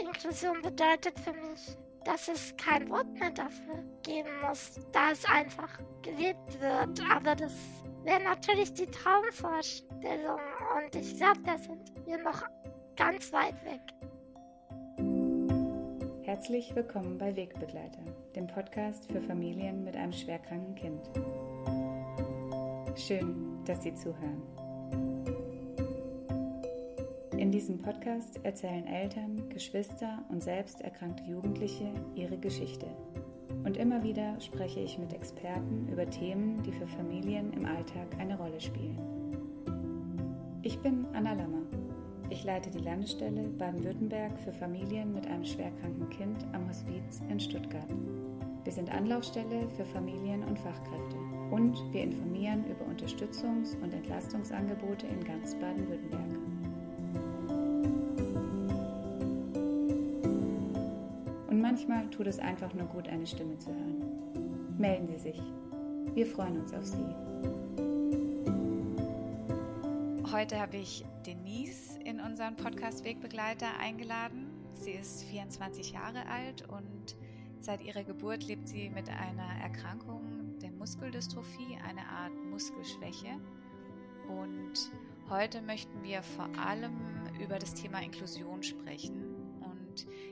Inklusion 0.00 0.62
bedeutet 0.62 1.18
für 1.20 1.32
mich, 1.32 1.76
dass 2.04 2.28
es 2.28 2.54
kein 2.56 2.88
Wort 2.88 3.12
mehr 3.18 3.30
dafür 3.30 3.84
geben 4.02 4.30
muss, 4.46 4.80
da 4.92 5.10
es 5.12 5.24
einfach 5.26 5.68
gelebt 6.02 6.60
wird. 6.60 7.02
Aber 7.10 7.34
das 7.34 7.52
wäre 8.04 8.22
natürlich 8.22 8.72
die 8.72 8.86
Traumvorstellung 8.86 10.40
und 10.76 10.96
ich 10.96 11.16
glaube, 11.16 11.40
da 11.44 11.58
sind 11.58 11.92
wir 12.06 12.18
noch 12.18 12.42
ganz 12.96 13.32
weit 13.32 13.56
weg. 13.64 13.80
Herzlich 16.22 16.74
willkommen 16.74 17.18
bei 17.18 17.34
Wegbegleiter, 17.34 18.04
dem 18.34 18.46
Podcast 18.46 19.10
für 19.10 19.20
Familien 19.20 19.84
mit 19.84 19.96
einem 19.96 20.12
schwerkranken 20.12 20.74
Kind. 20.76 21.10
Schön, 22.96 23.62
dass 23.64 23.82
Sie 23.82 23.94
zuhören. 23.94 24.42
In 27.50 27.54
diesem 27.54 27.78
Podcast 27.78 28.38
erzählen 28.44 28.86
Eltern, 28.86 29.48
Geschwister 29.48 30.24
und 30.28 30.40
selbst 30.40 30.82
erkrankte 30.82 31.24
Jugendliche 31.24 31.92
ihre 32.14 32.38
Geschichte. 32.38 32.86
Und 33.64 33.76
immer 33.76 34.04
wieder 34.04 34.40
spreche 34.40 34.78
ich 34.78 35.00
mit 35.00 35.12
Experten 35.12 35.88
über 35.90 36.08
Themen, 36.08 36.62
die 36.62 36.70
für 36.70 36.86
Familien 36.86 37.52
im 37.52 37.66
Alltag 37.66 38.06
eine 38.20 38.38
Rolle 38.38 38.60
spielen. 38.60 38.96
Ich 40.62 40.78
bin 40.78 41.04
Anna 41.12 41.32
Lammer. 41.32 41.62
Ich 42.28 42.44
leite 42.44 42.70
die 42.70 42.84
Landesstelle 42.84 43.48
Baden-Württemberg 43.48 44.38
für 44.38 44.52
Familien 44.52 45.12
mit 45.12 45.26
einem 45.26 45.44
schwerkranken 45.44 46.08
Kind 46.10 46.46
am 46.52 46.68
Hospiz 46.68 47.20
in 47.28 47.40
Stuttgart. 47.40 47.92
Wir 48.62 48.72
sind 48.72 48.94
Anlaufstelle 48.94 49.68
für 49.70 49.84
Familien 49.86 50.44
und 50.44 50.56
Fachkräfte 50.56 51.16
und 51.50 51.76
wir 51.92 52.04
informieren 52.04 52.64
über 52.66 52.84
Unterstützungs- 52.84 53.76
und 53.82 53.92
Entlastungsangebote 53.92 55.08
in 55.08 55.24
ganz 55.24 55.56
Baden-Württemberg. 55.56 56.49
Manchmal 61.80 62.10
tut 62.10 62.26
es 62.26 62.38
einfach 62.38 62.74
nur 62.74 62.86
gut, 62.86 63.08
eine 63.08 63.26
Stimme 63.26 63.56
zu 63.56 63.70
hören. 63.70 64.76
Melden 64.76 65.08
Sie 65.08 65.18
sich. 65.18 65.40
Wir 66.14 66.26
freuen 66.26 66.60
uns 66.60 66.74
auf 66.74 66.84
Sie. 66.84 67.06
Heute 70.30 70.60
habe 70.60 70.76
ich 70.76 71.04
Denise 71.24 71.98
in 72.04 72.20
unseren 72.20 72.56
Podcast 72.56 73.04
Wegbegleiter 73.04 73.78
eingeladen. 73.78 74.50
Sie 74.74 74.90
ist 74.90 75.24
24 75.24 75.92
Jahre 75.92 76.26
alt 76.26 76.68
und 76.68 77.16
seit 77.60 77.82
ihrer 77.82 78.04
Geburt 78.04 78.46
lebt 78.46 78.68
sie 78.68 78.90
mit 78.90 79.08
einer 79.08 79.62
Erkrankung 79.62 80.58
der 80.60 80.72
Muskeldystrophie, 80.72 81.78
eine 81.88 82.02
Art 82.02 82.32
Muskelschwäche. 82.50 83.40
Und 84.28 84.92
heute 85.30 85.62
möchten 85.62 86.02
wir 86.02 86.22
vor 86.22 86.48
allem 86.62 86.92
über 87.42 87.58
das 87.58 87.72
Thema 87.74 88.02
Inklusion 88.02 88.62
sprechen 88.62 89.29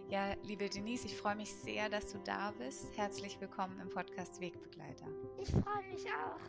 ja, 0.08 0.34
liebe 0.42 0.68
Denise, 0.68 1.06
ich 1.06 1.16
freue 1.16 1.36
mich 1.36 1.52
sehr, 1.52 1.88
dass 1.88 2.12
du 2.12 2.18
da 2.18 2.52
bist. 2.52 2.96
Herzlich 2.96 3.40
willkommen 3.40 3.80
im 3.80 3.90
Podcast 3.90 4.40
Wegbegleiter. 4.40 5.06
Ich 5.40 5.50
freue 5.50 5.86
mich 5.88 6.06
auch. 6.06 6.40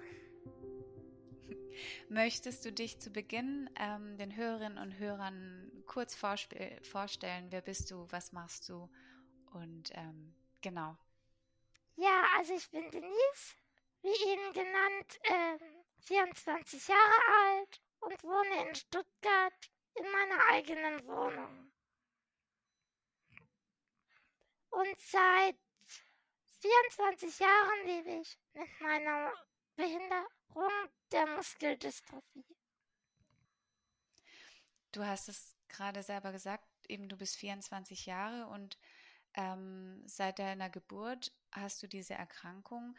Möchtest 2.09 2.65
du 2.65 2.71
dich 2.71 2.99
zu 2.99 3.09
Beginn 3.09 3.69
ähm, 3.79 4.17
den 4.17 4.35
Hörerinnen 4.35 4.77
und 4.77 4.99
Hörern 4.99 5.71
kurz 5.85 6.15
vorstellen? 6.15 7.47
Wer 7.49 7.61
bist 7.61 7.91
du? 7.91 8.07
Was 8.09 8.31
machst 8.31 8.69
du? 8.69 8.89
Und 9.53 9.91
ähm, 9.93 10.33
genau. 10.61 10.95
Ja, 11.95 12.23
also 12.37 12.53
ich 12.53 12.69
bin 12.69 12.89
Denise, 12.91 13.55
wie 14.01 14.31
eben 14.31 14.53
genannt, 14.53 15.19
ähm, 15.23 15.59
24 16.05 16.87
Jahre 16.87 17.19
alt 17.43 17.81
und 17.99 18.23
wohne 18.23 18.67
in 18.67 18.75
Stuttgart 18.75 19.69
in 19.95 20.05
meiner 20.11 20.45
eigenen 20.51 21.07
Wohnung. 21.07 21.68
Und 24.69 24.99
seit 24.99 25.55
24 26.61 27.39
Jahren 27.39 27.85
lebe 27.85 28.21
ich 28.21 28.37
mit 28.53 28.81
meiner 28.81 29.33
Behinderung 29.75 30.89
der 31.11 31.27
Muskeldystrophie. 31.27 32.45
Du 34.91 35.05
hast 35.05 35.29
es 35.29 35.55
gerade 35.67 36.03
selber 36.03 36.31
gesagt, 36.31 36.67
eben 36.87 37.07
du 37.07 37.15
bist 37.15 37.37
24 37.37 38.05
Jahre 38.05 38.47
und 38.47 38.77
ähm, 39.35 40.01
seit 40.05 40.39
deiner 40.39 40.69
Geburt 40.69 41.31
hast 41.51 41.81
du 41.83 41.87
diese 41.87 42.15
Erkrankung. 42.15 42.97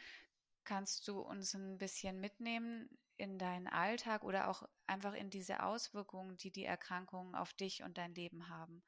Kannst 0.65 1.09
du 1.09 1.21
uns 1.21 1.55
ein 1.55 1.79
bisschen 1.79 2.21
mitnehmen 2.21 2.89
in 3.17 3.39
deinen 3.39 3.67
Alltag 3.67 4.23
oder 4.23 4.49
auch 4.49 4.63
einfach 4.87 5.15
in 5.15 5.31
diese 5.31 5.63
Auswirkungen, 5.63 6.37
die 6.37 6.51
die 6.51 6.65
Erkrankungen 6.65 7.35
auf 7.35 7.53
dich 7.53 7.83
und 7.83 7.99
dein 7.99 8.15
Leben 8.15 8.49
haben? 8.49 8.83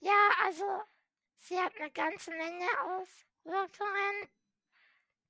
Ja, 0.00 0.30
also 0.44 0.64
Sie 1.38 1.58
hat 1.58 1.76
eine 1.76 1.90
ganze 1.92 2.30
Menge 2.30 2.66
Auswirkungen. 2.82 4.28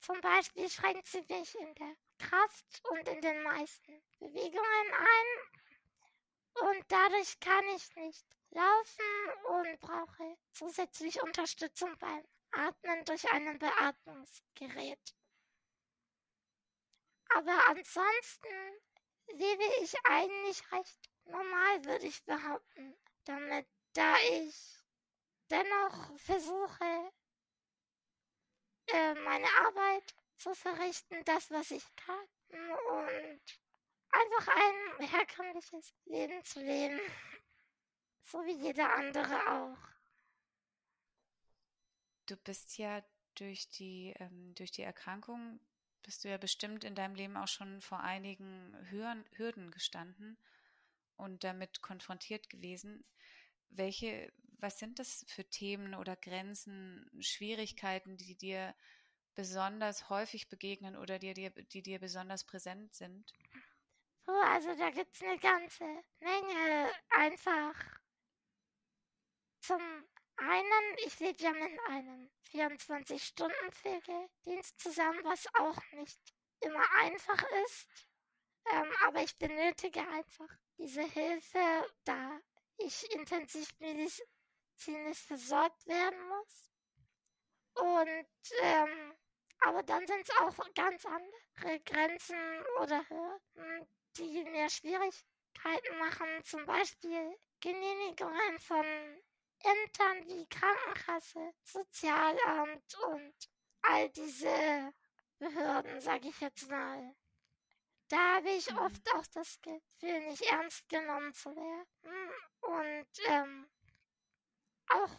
Zum 0.01 0.21
Beispiel 0.21 0.69
schränkt 0.71 1.07
sie 1.07 1.25
mich 1.29 1.55
in 1.55 1.75
der 1.75 1.97
Kraft 2.19 2.83
und 2.91 3.09
in 3.09 3.21
den 3.21 3.43
meisten 3.43 4.03
Bewegungen 4.19 4.93
ein. 4.93 6.69
Und 6.71 6.85
dadurch 6.89 7.39
kann 7.41 7.65
ich 7.77 7.95
nicht 7.97 8.27
laufen 8.51 9.33
und 9.45 9.81
brauche 9.81 10.37
zusätzlich 10.53 11.23
Unterstützung 11.23 11.97
beim 11.99 12.25
Atmen 12.53 13.05
durch 13.05 13.31
ein 13.31 13.59
Beatmungsgerät. 13.59 15.15
Aber 17.35 17.69
ansonsten 17.69 18.49
lebe 19.29 19.65
ich 19.83 19.95
eigentlich 20.05 20.73
recht 20.73 21.11
normal, 21.25 21.85
würde 21.85 22.07
ich 22.07 22.25
behaupten, 22.25 22.97
damit, 23.25 23.67
da 23.93 24.17
ich 24.19 24.78
dennoch 25.51 26.19
versuche, 26.19 27.13
äh, 28.87 29.15
meine 29.15 29.49
Arbeit 29.67 30.15
zu 30.37 30.55
verrichten, 30.55 31.25
das, 31.25 31.51
was 31.51 31.71
ich 31.71 31.85
kann 31.97 32.27
und 32.51 33.41
einfach 34.11 34.49
ein 34.49 35.09
herkömmliches 35.09 35.95
Leben 36.07 36.45
zu 36.45 36.61
leben, 36.61 37.01
so 38.23 38.39
wie 38.45 38.57
jeder 38.63 38.95
andere 38.95 39.53
auch. 39.53 39.89
Du 42.27 42.37
bist 42.37 42.79
ja 42.79 43.03
durch 43.35 43.69
die, 43.71 44.15
ähm, 44.19 44.55
durch 44.55 44.71
die 44.71 44.83
Erkrankung, 44.83 45.61
bist 46.03 46.25
du 46.25 46.29
ja 46.29 46.39
bestimmt 46.39 46.85
in 46.85 46.95
deinem 46.95 47.15
Leben 47.15 47.37
auch 47.37 47.49
schon 47.49 47.81
vor 47.81 48.01
einigen 48.01 48.75
Hürden 48.91 49.71
gestanden 49.71 50.39
und 51.17 51.45
damit 51.45 51.83
konfrontiert 51.83 52.49
gewesen. 52.49 53.05
Welche, 53.71 54.33
was 54.59 54.79
sind 54.79 54.99
das 54.99 55.25
für 55.29 55.45
Themen 55.45 55.95
oder 55.95 56.17
Grenzen, 56.17 57.09
Schwierigkeiten, 57.21 58.17
die 58.17 58.35
dir 58.35 58.75
besonders 59.35 60.09
häufig 60.11 60.49
begegnen 60.49 60.97
oder 60.97 61.19
die 61.19 61.35
dir, 61.35 61.51
die 61.51 61.83
dir 61.83 61.99
besonders 62.01 62.45
präsent 62.45 62.95
sind? 62.95 63.33
Oh, 64.27 64.43
also 64.45 64.75
da 64.77 64.91
gibt 64.91 65.15
es 65.15 65.23
eine 65.23 65.39
ganze 65.39 65.85
Menge 66.21 66.91
einfach. 67.11 67.75
Zum 69.61 69.81
einen, 70.37 70.97
ich 71.07 71.21
lebe 71.21 71.43
ja 71.43 71.53
mit 71.53 71.79
einem 71.89 72.29
24-Stunden-Pflegedienst 72.51 74.81
zusammen, 74.81 75.21
was 75.25 75.47
auch 75.55 75.81
nicht 75.93 76.19
immer 76.61 76.85
einfach 76.97 77.43
ist. 77.65 77.89
Ähm, 78.73 78.91
aber 79.07 79.23
ich 79.23 79.37
benötige 79.39 80.01
einfach 80.01 80.49
diese 80.79 81.03
Hilfe, 81.03 81.87
da 82.05 82.41
ich 82.79 83.13
intensiv 83.15 83.69
medizinisch 84.79 85.23
versorgt 85.25 85.87
werden 85.87 86.29
muss. 86.29 86.71
Und, 87.75 88.29
ähm, 88.63 89.15
aber 89.61 89.83
dann 89.83 90.07
sind 90.07 90.23
es 90.23 90.37
auch 90.37 90.75
ganz 90.75 91.05
andere 91.05 91.81
Grenzen 91.81 92.65
oder 92.81 93.09
Hürden, 93.09 93.89
die 94.17 94.45
mir 94.45 94.69
Schwierigkeiten 94.71 95.99
machen. 95.99 96.45
Zum 96.45 96.65
Beispiel 96.65 97.37
Genehmigungen 97.61 98.59
von 98.61 98.85
Ämtern 99.61 100.27
wie 100.27 100.47
Krankenkasse, 100.49 101.53
Sozialamt 101.65 102.95
und 103.07 103.35
all 103.83 104.09
diese 104.11 104.93
Behörden, 105.39 106.01
sage 106.01 106.29
ich 106.29 106.41
jetzt 106.41 106.69
mal. 106.69 107.15
Da 108.09 108.37
habe 108.37 108.51
ich 108.51 108.71
mhm. 108.71 108.79
oft 108.79 109.15
auch 109.15 109.27
das 109.35 109.61
Gefühl, 109.61 110.21
nicht 110.29 110.43
ernst 110.43 110.89
genommen 110.89 111.35
zu 111.35 111.55
werden. 111.55 112.33
Und 112.61 113.09
ähm, 113.27 113.69
auch 114.91 115.11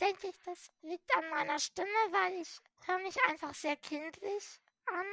denke 0.00 0.28
ich, 0.28 0.38
das 0.44 0.70
liegt 0.82 1.14
an 1.16 1.28
meiner 1.30 1.58
Stimme, 1.58 1.88
weil 2.10 2.40
ich 2.40 2.58
höre 2.86 2.98
mich 2.98 3.16
einfach 3.24 3.54
sehr 3.54 3.76
kindlich 3.76 4.60
an. 4.86 5.06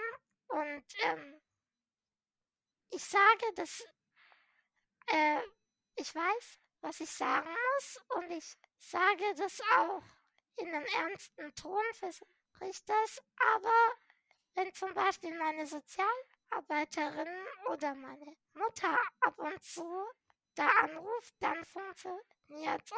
Und 0.48 0.84
ähm, 1.04 1.42
ich 2.90 3.04
sage, 3.04 3.54
dass 3.56 3.84
äh, 5.08 5.42
ich 5.96 6.14
weiß, 6.14 6.60
was 6.82 7.00
ich 7.00 7.12
sagen 7.12 7.50
muss. 7.50 8.00
Und 8.16 8.32
ich 8.32 8.56
sage 8.78 9.34
das 9.36 9.62
auch 9.78 10.04
in 10.58 10.68
einem 10.74 10.86
ernsten 10.86 11.56
Ton, 11.56 11.84
versuche 11.94 12.28
ich 12.70 12.84
das. 12.86 13.22
Aber 13.56 13.96
wenn 14.56 14.74
zum 14.74 14.94
Beispiel 14.94 15.38
meine 15.38 15.66
Sozial 15.66 16.08
Mitarbeiterin 16.54 17.48
oder 17.72 17.96
meine 17.96 18.36
Mutter 18.54 19.00
ab 19.22 19.40
und 19.40 19.64
zu 19.64 20.06
da 20.56 20.68
anruft, 20.68 21.34
dann 21.40 21.66
funktioniert 21.66 22.26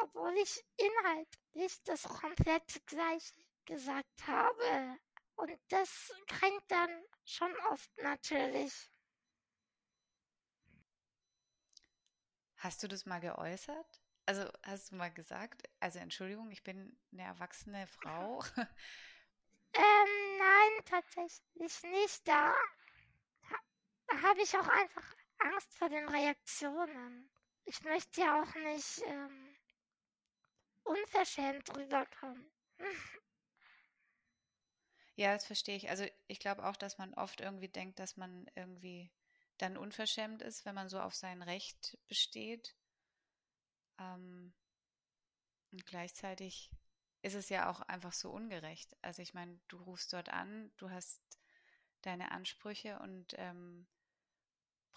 obwohl 0.02 0.36
ich 0.38 0.64
inhaltlich 0.76 1.82
das 1.84 2.02
komplett 2.02 2.86
gleich 2.86 3.32
gesagt 3.64 4.26
habe. 4.26 4.98
Und 5.36 5.58
das 5.68 6.12
kränkt 6.26 6.70
dann 6.70 7.04
schon 7.24 7.54
oft 7.70 7.90
natürlich. 7.98 8.90
Hast 12.56 12.82
du 12.82 12.88
das 12.88 13.04
mal 13.06 13.20
geäußert? 13.20 14.00
Also 14.24 14.50
hast 14.64 14.90
du 14.90 14.96
mal 14.96 15.12
gesagt, 15.12 15.62
also 15.78 15.98
Entschuldigung, 15.98 16.50
ich 16.50 16.64
bin 16.64 16.98
eine 17.12 17.22
erwachsene 17.22 17.86
Frau. 17.86 18.42
ähm, 19.74 20.38
nein, 20.38 20.84
tatsächlich 20.84 21.82
nicht. 21.82 22.26
Da, 22.26 22.52
da 24.08 24.22
habe 24.22 24.40
ich 24.42 24.56
auch 24.56 24.66
einfach 24.66 25.14
Angst 25.38 25.74
vor 25.74 25.88
den 25.88 26.08
Reaktionen. 26.08 27.30
Ich 27.66 27.82
möchte 27.82 28.20
ja 28.20 28.42
auch 28.42 28.54
nicht 28.54 29.02
ähm, 29.06 29.45
unverschämt 30.86 31.76
rüberkommen. 31.76 32.50
Ja, 35.18 35.32
das 35.32 35.46
verstehe 35.46 35.76
ich. 35.76 35.88
Also 35.88 36.04
ich 36.26 36.38
glaube 36.40 36.66
auch, 36.66 36.76
dass 36.76 36.98
man 36.98 37.14
oft 37.14 37.40
irgendwie 37.40 37.68
denkt, 37.68 37.98
dass 37.98 38.16
man 38.18 38.46
irgendwie 38.54 39.10
dann 39.58 39.78
unverschämt 39.78 40.42
ist, 40.42 40.66
wenn 40.66 40.74
man 40.74 40.90
so 40.90 41.00
auf 41.00 41.14
sein 41.14 41.42
Recht 41.42 41.96
besteht. 42.06 42.76
Ähm, 43.98 44.52
und 45.72 45.86
gleichzeitig 45.86 46.70
ist 47.22 47.34
es 47.34 47.48
ja 47.48 47.70
auch 47.70 47.80
einfach 47.80 48.12
so 48.12 48.30
ungerecht. 48.30 48.94
Also 49.02 49.22
ich 49.22 49.34
meine, 49.34 49.58
du 49.68 49.78
rufst 49.78 50.12
dort 50.12 50.28
an, 50.28 50.70
du 50.76 50.90
hast 50.90 51.22
deine 52.02 52.30
Ansprüche 52.30 52.98
und 52.98 53.34
ähm, 53.38 53.86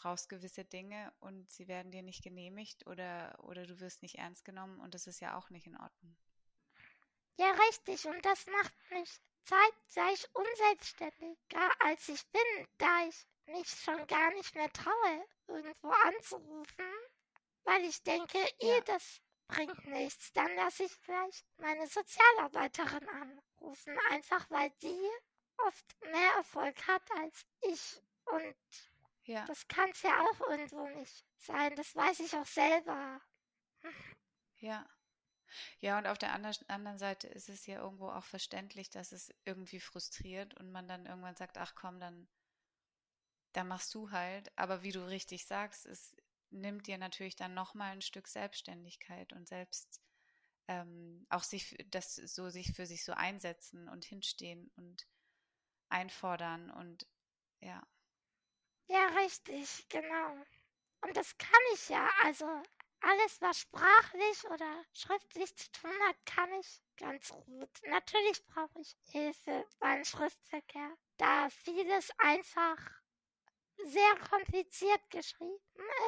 brauchst 0.02 0.30
gewisse 0.30 0.64
Dinge 0.64 1.12
und 1.20 1.52
sie 1.52 1.68
werden 1.68 1.92
dir 1.92 2.02
nicht 2.02 2.24
genehmigt 2.24 2.88
oder, 2.88 3.38
oder 3.44 3.66
du 3.66 3.80
wirst 3.80 4.02
nicht 4.02 4.16
ernst 4.16 4.46
genommen 4.46 4.80
und 4.80 4.94
das 4.94 5.08
ist 5.08 5.20
ja 5.20 5.38
auch 5.38 5.50
nicht 5.50 5.68
in 5.68 5.76
Ordnung. 5.76 6.16
Ja, 7.38 7.52
richtig. 7.70 8.06
Und 8.06 8.24
das 8.26 8.46
macht 8.48 8.74
mich 8.92 9.10
zeitgleich 9.44 10.28
unselbstständiger, 10.34 11.72
als 11.80 12.08
ich 12.10 12.26
bin, 12.28 12.68
da 12.78 13.08
ich 13.08 13.28
mich 13.46 13.68
schon 13.68 14.06
gar 14.08 14.32
nicht 14.34 14.56
mehr 14.56 14.72
traue, 14.72 15.26
irgendwo 15.48 15.90
anzurufen, 15.90 16.86
weil 17.64 17.84
ich 17.84 18.02
denke, 18.04 18.38
ja. 18.38 18.78
eh, 18.78 18.82
das 18.86 19.22
bringt 19.48 19.86
nichts. 19.88 20.32
Dann 20.34 20.54
lasse 20.56 20.84
ich 20.84 21.02
gleich 21.02 21.44
meine 21.58 21.88
Sozialarbeiterin 21.88 23.08
anrufen, 23.10 23.98
einfach 24.12 24.50
weil 24.50 24.72
die 24.82 25.10
oft 25.66 26.02
mehr 26.12 26.34
Erfolg 26.38 26.88
hat 26.88 27.04
als 27.18 27.46
ich. 27.62 28.02
Und 28.26 28.56
ja. 29.30 29.46
das 29.46 29.68
kann 29.68 29.90
es 29.92 30.02
ja 30.02 30.12
auch 30.22 30.50
irgendwo 30.50 30.88
nicht 30.90 31.26
sein. 31.38 31.76
Das 31.76 31.96
weiß 31.96 32.20
ich 32.22 32.36
auch 32.36 32.46
selber. 32.46 33.22
Ja. 34.58 34.86
Ja, 35.80 35.98
und 35.98 36.06
auf 36.06 36.18
der 36.18 36.34
anderen 36.34 37.00
Seite 37.00 37.28
ist 37.28 37.50
es 37.50 37.66
ja 37.66 37.82
irgendwo 37.82 38.10
auch 38.10 38.26
verständlich, 38.26 38.90
dass 38.90 39.12
es 39.12 39.34
irgendwie 39.46 39.80
frustriert 39.80 40.54
und 40.56 40.72
man 40.72 40.88
dann 40.88 41.06
irgendwann 41.06 41.36
sagt, 41.36 41.58
ach 41.58 41.74
komm, 41.76 42.00
dann 42.00 42.28
da 43.54 43.64
machst 43.64 43.94
du 43.96 44.12
halt. 44.12 44.52
Aber 44.58 44.84
wie 44.84 44.92
du 44.92 45.08
richtig 45.08 45.46
sagst, 45.46 45.86
es 45.86 46.16
nimmt 46.52 46.88
dir 46.88 46.98
natürlich 46.98 47.36
dann 47.36 47.54
nochmal 47.54 47.94
ein 47.94 48.02
Stück 48.02 48.28
Selbstständigkeit 48.28 49.34
und 49.34 49.48
selbst 49.48 50.02
ähm, 50.68 51.26
auch 51.30 51.44
sich 51.44 51.76
das 51.88 52.16
so 52.16 52.50
sich 52.50 52.74
für 52.74 52.86
sich 52.86 53.04
so 53.04 53.14
einsetzen 53.14 53.90
und 53.90 54.06
hinstehen 54.06 54.72
und 54.76 55.08
einfordern 55.90 56.70
und 56.70 57.08
ja. 57.60 57.88
Ja, 58.90 59.06
richtig, 59.20 59.88
genau. 59.90 60.46
Und 61.02 61.16
das 61.16 61.38
kann 61.38 61.62
ich 61.74 61.90
ja. 61.90 62.10
Also 62.24 62.46
alles, 63.02 63.40
was 63.40 63.60
sprachlich 63.60 64.44
oder 64.46 64.84
schriftlich 64.94 65.56
zu 65.56 65.72
tun 65.72 65.94
hat, 66.08 66.18
kann 66.26 66.52
ich 66.54 66.82
ganz 66.98 67.30
gut. 67.30 67.70
Natürlich 67.86 68.44
brauche 68.48 68.80
ich 68.82 68.98
Hilfe 69.12 69.66
beim 69.80 70.04
Schriftverkehr, 70.04 70.98
da 71.18 71.50
vieles 71.50 72.10
einfach 72.18 72.78
sehr 73.78 74.16
kompliziert 74.30 75.10
geschrieben 75.12 75.60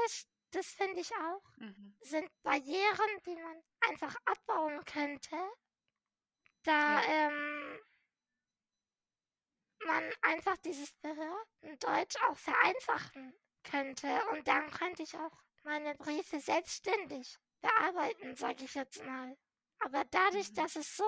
ist. 0.07 0.27
Das 0.49 0.65
finde 0.65 0.99
ich 1.01 1.15
auch. 1.15 1.43
Mhm. 1.57 1.95
Sind 2.01 2.29
Barrieren, 2.43 3.21
die 3.25 3.35
man 3.35 3.63
einfach 3.87 4.15
abbauen 4.25 4.83
könnte. 4.85 5.37
Da 6.63 7.01
ja. 7.01 7.29
ähm, 7.29 7.79
man 9.85 10.03
einfach 10.21 10.57
dieses 10.57 10.91
Behördendeutsch 10.93 12.15
auch 12.29 12.37
vereinfachen 12.37 13.33
könnte. 13.63 14.07
Und 14.31 14.47
dann 14.47 14.69
könnte 14.71 15.03
ich 15.03 15.15
auch 15.15 15.37
meine 15.63 15.95
Briefe 15.95 16.39
selbstständig 16.39 17.37
bearbeiten, 17.61 18.35
sage 18.35 18.63
ich 18.63 18.73
jetzt 18.73 19.03
mal. 19.03 19.37
Aber 19.79 20.03
dadurch, 20.05 20.49
mhm. 20.51 20.55
dass 20.55 20.75
es 20.75 20.95
so 20.95 21.05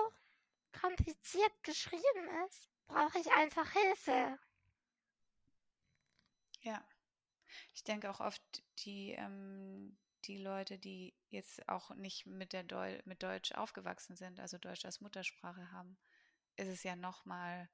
kompliziert 0.80 1.62
geschrieben 1.62 2.28
ist, 2.46 2.68
brauche 2.86 3.18
ich 3.18 3.30
einfach 3.32 3.70
Hilfe. 3.72 4.38
Ja. 6.60 6.86
Ich 7.72 7.84
denke 7.84 8.10
auch 8.10 8.20
oft, 8.20 8.42
die, 8.80 9.12
ähm, 9.12 9.96
die 10.24 10.38
Leute, 10.38 10.78
die 10.78 11.14
jetzt 11.28 11.68
auch 11.68 11.90
nicht 11.94 12.26
mit, 12.26 12.52
der 12.52 12.64
Deu 12.64 13.00
mit 13.04 13.22
Deutsch 13.22 13.52
aufgewachsen 13.52 14.16
sind, 14.16 14.40
also 14.40 14.58
Deutsch 14.58 14.84
als 14.84 15.00
Muttersprache 15.00 15.70
haben, 15.70 15.98
ist 16.56 16.68
es 16.68 16.82
ja 16.82 16.96
nochmal, 16.96 17.68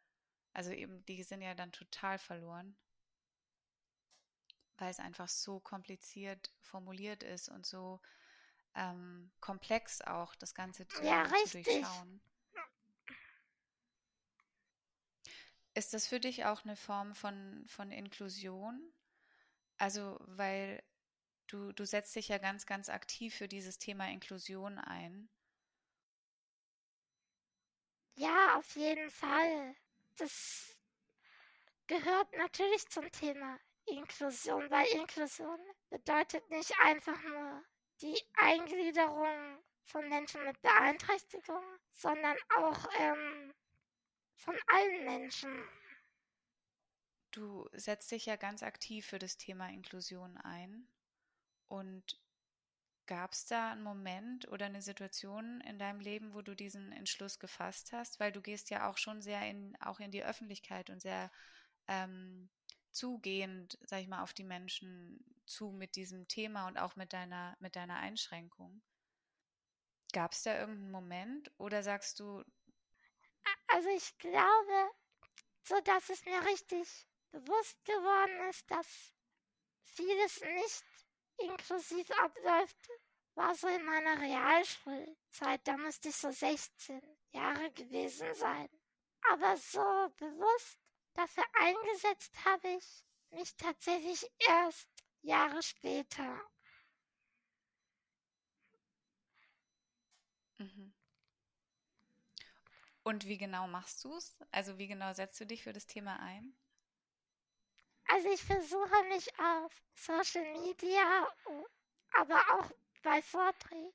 also 0.52 0.70
eben, 0.70 1.04
die 1.06 1.22
sind 1.22 1.42
ja 1.42 1.54
dann 1.54 1.72
total 1.72 2.18
verloren, 2.18 2.76
weil 4.78 4.90
es 4.90 4.98
einfach 4.98 5.28
so 5.28 5.60
kompliziert 5.60 6.52
formuliert 6.60 7.22
ist 7.22 7.48
und 7.48 7.66
so 7.66 8.00
ähm, 8.74 9.30
komplex 9.40 10.00
auch, 10.02 10.34
das 10.36 10.54
Ganze 10.54 10.86
zu, 10.88 11.04
ja, 11.04 11.24
zu 11.44 11.62
durchschauen. 11.62 12.20
Ist 15.74 15.94
das 15.94 16.06
für 16.06 16.20
dich 16.20 16.44
auch 16.44 16.64
eine 16.64 16.76
Form 16.76 17.14
von, 17.14 17.64
von 17.66 17.92
Inklusion? 17.92 18.92
Also, 19.78 20.18
weil 20.26 20.82
du, 21.46 21.72
du 21.72 21.86
setzt 21.86 22.14
dich 22.16 22.28
ja 22.28 22.38
ganz, 22.38 22.66
ganz 22.66 22.88
aktiv 22.88 23.34
für 23.34 23.48
dieses 23.48 23.78
Thema 23.78 24.08
Inklusion 24.10 24.78
ein. 24.78 25.28
Ja, 28.16 28.56
auf 28.58 28.76
jeden 28.76 29.10
Fall. 29.10 29.74
Das 30.20 30.76
gehört 31.86 32.30
natürlich 32.36 32.86
zum 32.90 33.10
Thema 33.10 33.58
Inklusion, 33.86 34.70
weil 34.70 34.86
Inklusion 34.88 35.58
bedeutet 35.88 36.48
nicht 36.50 36.78
einfach 36.78 37.18
nur 37.22 37.64
die 38.02 38.20
Eingliederung 38.34 39.58
von 39.84 40.06
Menschen 40.10 40.44
mit 40.44 40.60
Beeinträchtigung, 40.60 41.62
sondern 41.88 42.36
auch 42.58 42.86
ähm, 42.98 43.54
von 44.34 44.54
allen 44.66 45.04
Menschen. 45.04 45.66
Du 47.30 47.66
setzt 47.72 48.10
dich 48.10 48.26
ja 48.26 48.36
ganz 48.36 48.62
aktiv 48.62 49.06
für 49.06 49.18
das 49.18 49.38
Thema 49.38 49.70
Inklusion 49.70 50.36
ein. 50.36 50.86
Und 51.68 52.20
gab 53.10 53.32
es 53.32 53.44
da 53.44 53.72
einen 53.72 53.82
Moment 53.82 54.46
oder 54.52 54.66
eine 54.66 54.82
Situation 54.82 55.60
in 55.62 55.80
deinem 55.80 55.98
Leben, 55.98 56.32
wo 56.32 56.42
du 56.42 56.54
diesen 56.54 56.92
Entschluss 56.92 57.40
gefasst 57.40 57.92
hast? 57.92 58.20
Weil 58.20 58.30
du 58.30 58.40
gehst 58.40 58.70
ja 58.70 58.88
auch 58.88 58.98
schon 58.98 59.20
sehr 59.20 59.42
in, 59.50 59.76
auch 59.80 59.98
in 59.98 60.12
die 60.12 60.22
Öffentlichkeit 60.22 60.90
und 60.90 61.02
sehr 61.02 61.32
ähm, 61.88 62.48
zugehend, 62.92 63.76
sag 63.82 64.00
ich 64.00 64.06
mal, 64.06 64.22
auf 64.22 64.32
die 64.32 64.44
Menschen 64.44 65.24
zu 65.44 65.72
mit 65.72 65.96
diesem 65.96 66.28
Thema 66.28 66.68
und 66.68 66.78
auch 66.78 66.94
mit 66.94 67.12
deiner, 67.12 67.56
mit 67.58 67.74
deiner 67.74 67.96
Einschränkung. 67.96 68.80
Gab 70.12 70.30
es 70.30 70.44
da 70.44 70.60
irgendeinen 70.60 70.92
Moment 70.92 71.50
oder 71.58 71.82
sagst 71.82 72.20
du, 72.20 72.44
also 73.66 73.88
ich 73.88 74.18
glaube, 74.18 74.90
so 75.64 75.80
dass 75.80 76.10
es 76.10 76.24
mir 76.24 76.44
richtig 76.46 77.08
bewusst 77.32 77.84
geworden 77.84 78.50
ist, 78.50 78.70
dass 78.70 79.12
vieles 79.82 80.40
nicht 80.42 80.84
inklusiv 81.38 82.08
abläuft, 82.12 82.76
war 83.34 83.54
so 83.54 83.68
in 83.68 83.84
meiner 83.84 84.20
Realschulzeit. 84.20 85.60
Da 85.64 85.76
müsste 85.76 86.08
ich 86.08 86.16
so 86.16 86.30
16 86.30 87.00
Jahre 87.32 87.70
gewesen 87.72 88.34
sein. 88.34 88.68
Aber 89.30 89.56
so 89.56 89.80
bewusst 90.16 90.78
dafür 91.14 91.44
eingesetzt 91.60 92.32
habe 92.44 92.68
ich 92.68 93.04
mich 93.30 93.54
tatsächlich 93.56 94.30
erst 94.38 94.88
Jahre 95.22 95.62
später. 95.62 96.40
Mhm. 100.58 100.92
Und 103.02 103.26
wie 103.26 103.38
genau 103.38 103.66
machst 103.66 104.04
du 104.04 104.14
es? 104.16 104.38
Also 104.50 104.78
wie 104.78 104.86
genau 104.86 105.12
setzt 105.12 105.40
du 105.40 105.46
dich 105.46 105.62
für 105.62 105.72
das 105.72 105.86
Thema 105.86 106.20
ein? 106.20 106.54
Also 108.08 108.28
ich 108.28 108.42
versuche 108.42 109.04
mich 109.04 109.38
auf 109.38 109.72
Social 109.94 110.44
Media, 110.52 111.28
aber 112.12 112.40
auch 112.54 112.70
bei 113.02 113.22
Vorträgen 113.22 113.92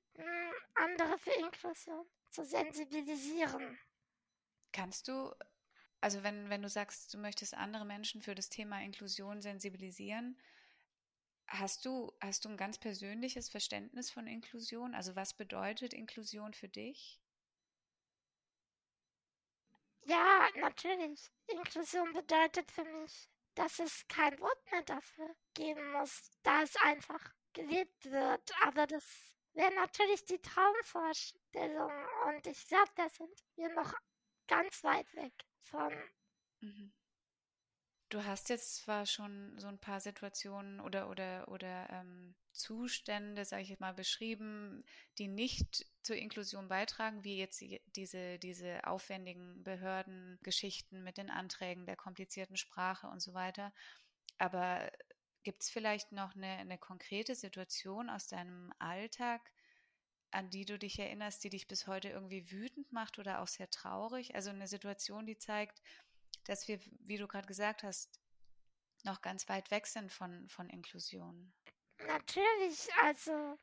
andere 0.76 1.18
für 1.18 1.32
Inklusion 1.32 2.06
zu 2.32 2.44
sensibilisieren. 2.44 3.78
Kannst 4.72 5.08
du, 5.08 5.34
also 6.02 6.24
wenn, 6.24 6.50
wenn 6.50 6.62
du 6.62 6.70
sagst, 6.70 7.14
du 7.14 7.18
möchtest 7.18 7.54
andere 7.54 7.86
Menschen 7.86 8.22
für 8.22 8.36
das 8.36 8.50
Thema 8.50 8.82
Inklusion 8.82 9.42
sensibilisieren, 9.42 10.38
Hast 11.48 11.86
du, 11.86 12.12
hast 12.22 12.46
du 12.46 12.50
ein 12.50 12.58
ganz 12.58 12.80
persönliches 12.80 13.50
Verständnis 13.50 14.10
von 14.10 14.28
Inklusion? 14.28 14.96
Also 14.96 15.16
was 15.16 15.34
bedeutet 15.36 15.94
Inklusion 15.94 16.54
für 16.54 16.68
dich? 16.68 17.22
Ja, 20.06 20.50
natürlich. 20.56 21.32
Inklusion 21.48 22.14
bedeutet 22.14 22.72
für 22.72 22.84
mich, 22.84 23.30
dass 23.54 23.80
es 23.80 24.08
kein 24.08 24.40
Wort 24.40 24.72
mehr 24.72 24.84
dafür 24.84 25.36
geben 25.54 25.92
muss, 25.94 26.32
da 26.44 26.64
es 26.64 26.76
einfach 26.78 27.34
gelebt 27.56 28.06
wird. 28.06 28.52
Aber 28.62 28.86
das 28.86 29.36
wäre 29.54 29.74
natürlich 29.74 30.24
die 30.26 30.42
Traumvorstellung 30.42 31.92
und 32.28 32.46
ich 32.46 32.68
glaube, 32.68 32.92
da 32.96 33.10
sind 33.10 33.32
wir 33.56 33.70
noch 33.74 33.94
ganz 34.48 34.84
weit 34.84 35.12
weg 35.16 35.34
von. 35.64 35.94
Mhm. 36.60 36.94
Du 38.10 38.24
hast 38.24 38.50
jetzt 38.50 38.76
zwar 38.76 39.06
schon 39.08 39.58
so 39.58 39.68
ein 39.68 39.80
paar 39.80 40.00
Situationen 40.00 40.80
oder 40.80 41.10
oder 41.10 41.48
oder 41.48 41.90
ähm, 41.90 42.36
Zustände, 42.52 43.44
sage 43.44 43.64
ich 43.64 43.70
jetzt 43.70 43.82
mal, 43.82 43.94
beschrieben, 43.94 44.86
die 45.18 45.28
nicht 45.28 45.86
zur 46.04 46.16
Inklusion 46.16 46.68
beitragen, 46.68 47.24
wie 47.24 47.38
jetzt 47.38 47.64
diese 47.96 48.38
diese 48.38 48.86
aufwendigen 48.86 49.64
Behördengeschichten 49.64 51.04
mit 51.04 51.18
den 51.18 51.30
Anträgen, 51.32 51.88
der 51.88 51.96
komplizierten 51.96 52.58
Sprache 52.58 53.08
und 53.08 53.22
so 53.22 53.34
weiter. 53.34 53.74
Aber 54.38 54.92
gibt 55.46 55.62
es 55.62 55.70
vielleicht 55.70 56.12
noch 56.12 56.36
eine, 56.36 56.58
eine 56.58 56.78
konkrete 56.78 57.36
Situation 57.36 58.10
aus 58.10 58.28
deinem 58.28 58.74
Alltag, 58.80 59.42
an 60.32 60.50
die 60.50 60.66
du 60.66 60.78
dich 60.78 61.00
erinnerst, 61.00 61.44
die 61.44 61.50
dich 61.50 61.68
bis 61.68 61.88
heute 61.88 62.10
irgendwie 62.10 62.52
wütend 62.52 62.92
macht 62.92 63.20
oder 63.20 63.40
auch 63.40 63.48
sehr 63.48 63.70
traurig? 63.70 64.36
Also 64.36 64.50
eine 64.50 64.68
Situation, 64.68 65.25
die 65.25 65.38
zeigt, 65.38 65.82
dass 66.44 66.68
wir, 66.68 66.80
wie 67.00 67.18
du 67.18 67.28
gerade 67.28 67.48
gesagt 67.48 67.84
hast, 67.84 68.20
noch 69.04 69.22
ganz 69.22 69.48
weit 69.48 69.72
weg 69.72 69.88
sind 69.88 70.12
von, 70.12 70.50
von 70.50 70.70
Inklusion. 70.70 71.54
Natürlich, 72.08 72.92
also 73.04 73.58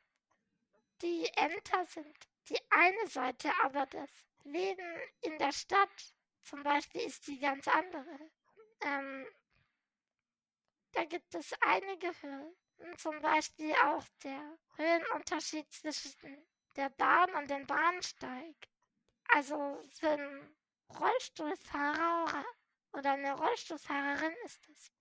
die 1.01 1.29
Ämter 1.35 1.85
sind 1.85 2.17
die 2.49 2.59
eine 2.69 3.07
Seite, 3.07 3.51
aber 3.61 3.85
das 3.87 4.09
Leben 4.45 4.87
in 5.21 5.37
der 5.37 5.51
Stadt 5.51 6.15
zum 6.43 6.63
Beispiel 6.63 7.01
ist 7.01 7.27
die 7.27 7.39
ganz 7.39 7.67
andere. 7.67 8.31
Ähm, 8.81 9.27
da 10.93 11.05
gibt 11.05 11.33
es 11.35 11.53
einige 11.61 12.09
Höhen, 12.21 12.55
zum 12.97 13.19
Beispiel 13.21 13.73
auch 13.83 14.03
der 14.23 14.57
Höhenunterschied 14.75 15.71
zwischen 15.71 16.47
der 16.75 16.89
Bahn 16.89 17.33
und 17.35 17.49
dem 17.49 17.65
Bahnsteig. 17.67 18.55
Also 19.29 19.81
für 19.99 20.09
einen 20.09 20.55
Rollstuhlfahrer 20.89 22.45
oder 22.93 23.13
eine 23.13 23.33
Rollstuhlfahrerin 23.33 24.35
ist 24.45 24.67
es 24.69 24.91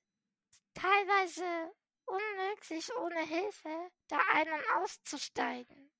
teilweise 0.75 1.73
unmöglich, 2.07 2.95
ohne 2.97 3.21
Hilfe 3.21 3.91
da 4.09 4.19
ein- 4.33 4.53
und 4.53 4.71
auszusteigen. 4.77 5.93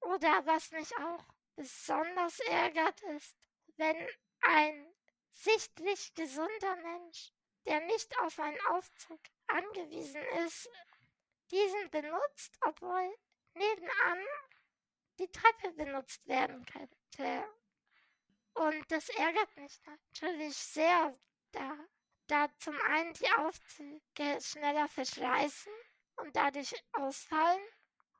Oder 0.00 0.46
was 0.46 0.70
mich 0.70 0.96
auch 0.98 1.24
besonders 1.56 2.38
ärgert 2.40 3.00
ist, 3.16 3.36
wenn 3.76 4.08
ein 4.42 4.94
sichtlich 5.32 6.14
gesunder 6.14 6.76
Mensch, 6.76 7.32
der 7.66 7.80
nicht 7.80 8.18
auf 8.20 8.38
einen 8.38 8.60
Aufzug 8.66 9.20
angewiesen 9.46 10.22
ist, 10.46 10.68
diesen 11.50 11.90
benutzt, 11.90 12.56
obwohl 12.62 13.14
nebenan 13.54 14.18
die 15.18 15.30
Treppe 15.30 15.72
benutzt 15.72 16.26
werden 16.26 16.64
könnte. 16.66 17.48
Und 18.54 18.90
das 18.90 19.08
ärgert 19.10 19.56
mich 19.56 19.80
natürlich 19.86 20.56
sehr, 20.56 21.18
da, 21.52 21.76
da 22.26 22.48
zum 22.58 22.78
einen 22.82 23.12
die 23.14 23.30
Aufzüge 23.32 24.40
schneller 24.40 24.88
verschleißen 24.88 25.72
und 26.16 26.34
dadurch 26.36 26.74
ausfallen, 26.92 27.62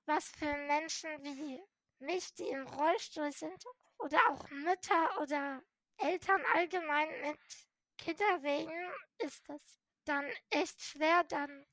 was 0.07 0.29
für 0.29 0.53
Menschen 0.67 1.11
wie 1.23 1.63
mich, 1.99 2.35
die 2.35 2.49
im 2.49 2.67
Rollstuhl 2.67 3.33
sind, 3.33 3.65
oder 3.99 4.19
auch 4.31 4.49
Mütter 4.51 5.21
oder 5.21 5.63
Eltern 5.99 6.43
allgemein 6.55 7.09
mit 7.21 7.39
Kinderwegen, 8.01 8.93
ist 9.19 9.49
es 9.51 9.79
dann 10.05 10.27
echt 10.51 10.81
schwer, 10.83 11.25
dann 11.25 11.67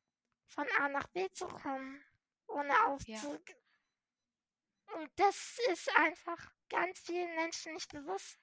von 0.48 0.67
A 0.79 0.89
nach 0.89 1.07
B 1.07 1.27
zu 1.31 1.48
kommen, 1.48 2.03
ohne 2.48 2.74
Aufzug. 2.88 3.50
Ja. 3.50 5.00
Und 5.00 5.12
das 5.15 5.57
ist 5.72 5.89
einfach 5.98 6.51
ganz 6.69 7.00
vielen 7.00 7.34
Menschen 7.36 7.74
nicht 7.74 7.91
bewusst. 7.91 8.38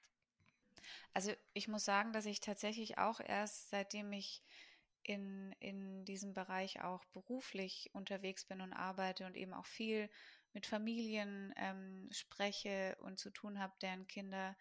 Also 1.13 1.33
ich 1.53 1.67
muss 1.67 1.85
sagen, 1.85 2.11
dass 2.11 2.25
ich 2.25 2.39
tatsächlich 2.39 2.97
auch 2.97 3.19
erst 3.19 3.69
seitdem 3.69 4.11
ich 4.13 4.43
in, 5.03 5.53
in 5.59 6.05
diesem 6.05 6.33
Bereich 6.33 6.81
auch 6.81 7.05
beruflich 7.05 7.89
unterwegs 7.93 8.45
bin 8.45 8.61
und 8.61 8.73
arbeite 8.73 9.25
und 9.25 9.35
eben 9.35 9.53
auch 9.53 9.65
viel 9.65 10.09
mit 10.53 10.65
Familien 10.65 11.53
ähm, 11.57 12.09
spreche 12.11 12.97
und 13.01 13.19
zu 13.19 13.29
tun 13.29 13.59
habe, 13.59 13.73
deren 13.81 14.07
Kinder 14.07 14.55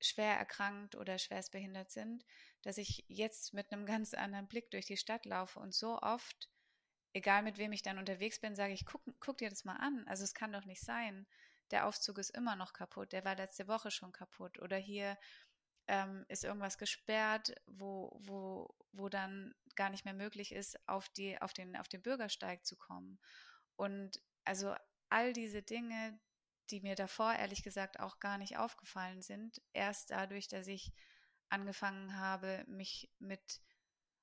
schwer 0.00 0.36
erkrankt 0.36 0.94
oder 0.96 1.18
schwerstbehindert 1.18 1.90
sind, 1.90 2.24
dass 2.62 2.78
ich 2.78 3.04
jetzt 3.08 3.54
mit 3.54 3.72
einem 3.72 3.86
ganz 3.86 4.14
anderen 4.14 4.48
Blick 4.48 4.70
durch 4.70 4.86
die 4.86 4.96
Stadt 4.96 5.24
laufe 5.24 5.58
und 5.60 5.74
so 5.74 5.98
oft, 6.00 6.50
egal 7.12 7.42
mit 7.42 7.58
wem 7.58 7.72
ich 7.72 7.82
dann 7.82 7.98
unterwegs 7.98 8.40
bin, 8.40 8.54
sage 8.54 8.72
ich, 8.72 8.86
guck, 8.86 9.02
guck 9.20 9.38
dir 9.38 9.50
das 9.50 9.64
mal 9.64 9.76
an. 9.76 10.04
Also 10.06 10.24
es 10.24 10.34
kann 10.34 10.52
doch 10.52 10.64
nicht 10.64 10.82
sein. 10.82 11.26
Der 11.70 11.86
Aufzug 11.86 12.18
ist 12.18 12.30
immer 12.30 12.56
noch 12.56 12.72
kaputt, 12.72 13.12
der 13.12 13.24
war 13.24 13.36
letzte 13.36 13.68
Woche 13.68 13.90
schon 13.90 14.12
kaputt. 14.12 14.60
Oder 14.60 14.76
hier 14.76 15.16
ähm, 15.86 16.24
ist 16.28 16.44
irgendwas 16.44 16.78
gesperrt, 16.78 17.54
wo, 17.66 18.16
wo, 18.22 18.74
wo 18.92 19.08
dann 19.08 19.54
gar 19.76 19.90
nicht 19.90 20.04
mehr 20.04 20.14
möglich 20.14 20.52
ist, 20.52 20.78
auf, 20.88 21.08
die, 21.10 21.40
auf, 21.40 21.52
den, 21.52 21.76
auf 21.76 21.88
den 21.88 22.02
Bürgersteig 22.02 22.64
zu 22.64 22.76
kommen. 22.76 23.18
Und 23.76 24.20
also 24.44 24.74
all 25.08 25.32
diese 25.32 25.62
Dinge, 25.62 26.18
die 26.70 26.80
mir 26.80 26.94
davor 26.94 27.34
ehrlich 27.34 27.62
gesagt 27.62 27.98
auch 27.98 28.20
gar 28.20 28.38
nicht 28.38 28.58
aufgefallen 28.58 29.22
sind, 29.22 29.60
erst 29.72 30.10
dadurch, 30.10 30.48
dass 30.48 30.66
ich 30.66 30.92
angefangen 31.50 32.16
habe, 32.16 32.64
mich 32.66 33.10
mit, 33.18 33.60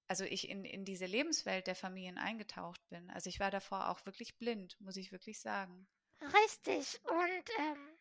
also 0.08 0.24
ich 0.24 0.50
in, 0.50 0.66
in 0.66 0.86
diese 0.86 1.06
Lebenswelt 1.06 1.68
der 1.68 1.76
Familien 1.76 2.18
eingetaucht 2.18 2.82
bin. 2.90 3.10
Also 3.12 3.30
ich 3.30 3.40
war 3.40 3.52
davor 3.52 3.90
auch 3.90 4.06
wirklich 4.06 4.38
blind, 4.38 4.80
muss 4.80 4.98
ich 4.98 5.12
wirklich 5.12 5.40
sagen. 5.40 5.88
Richtig. 6.22 7.00
Und 7.04 7.50
ähm, 7.60 7.98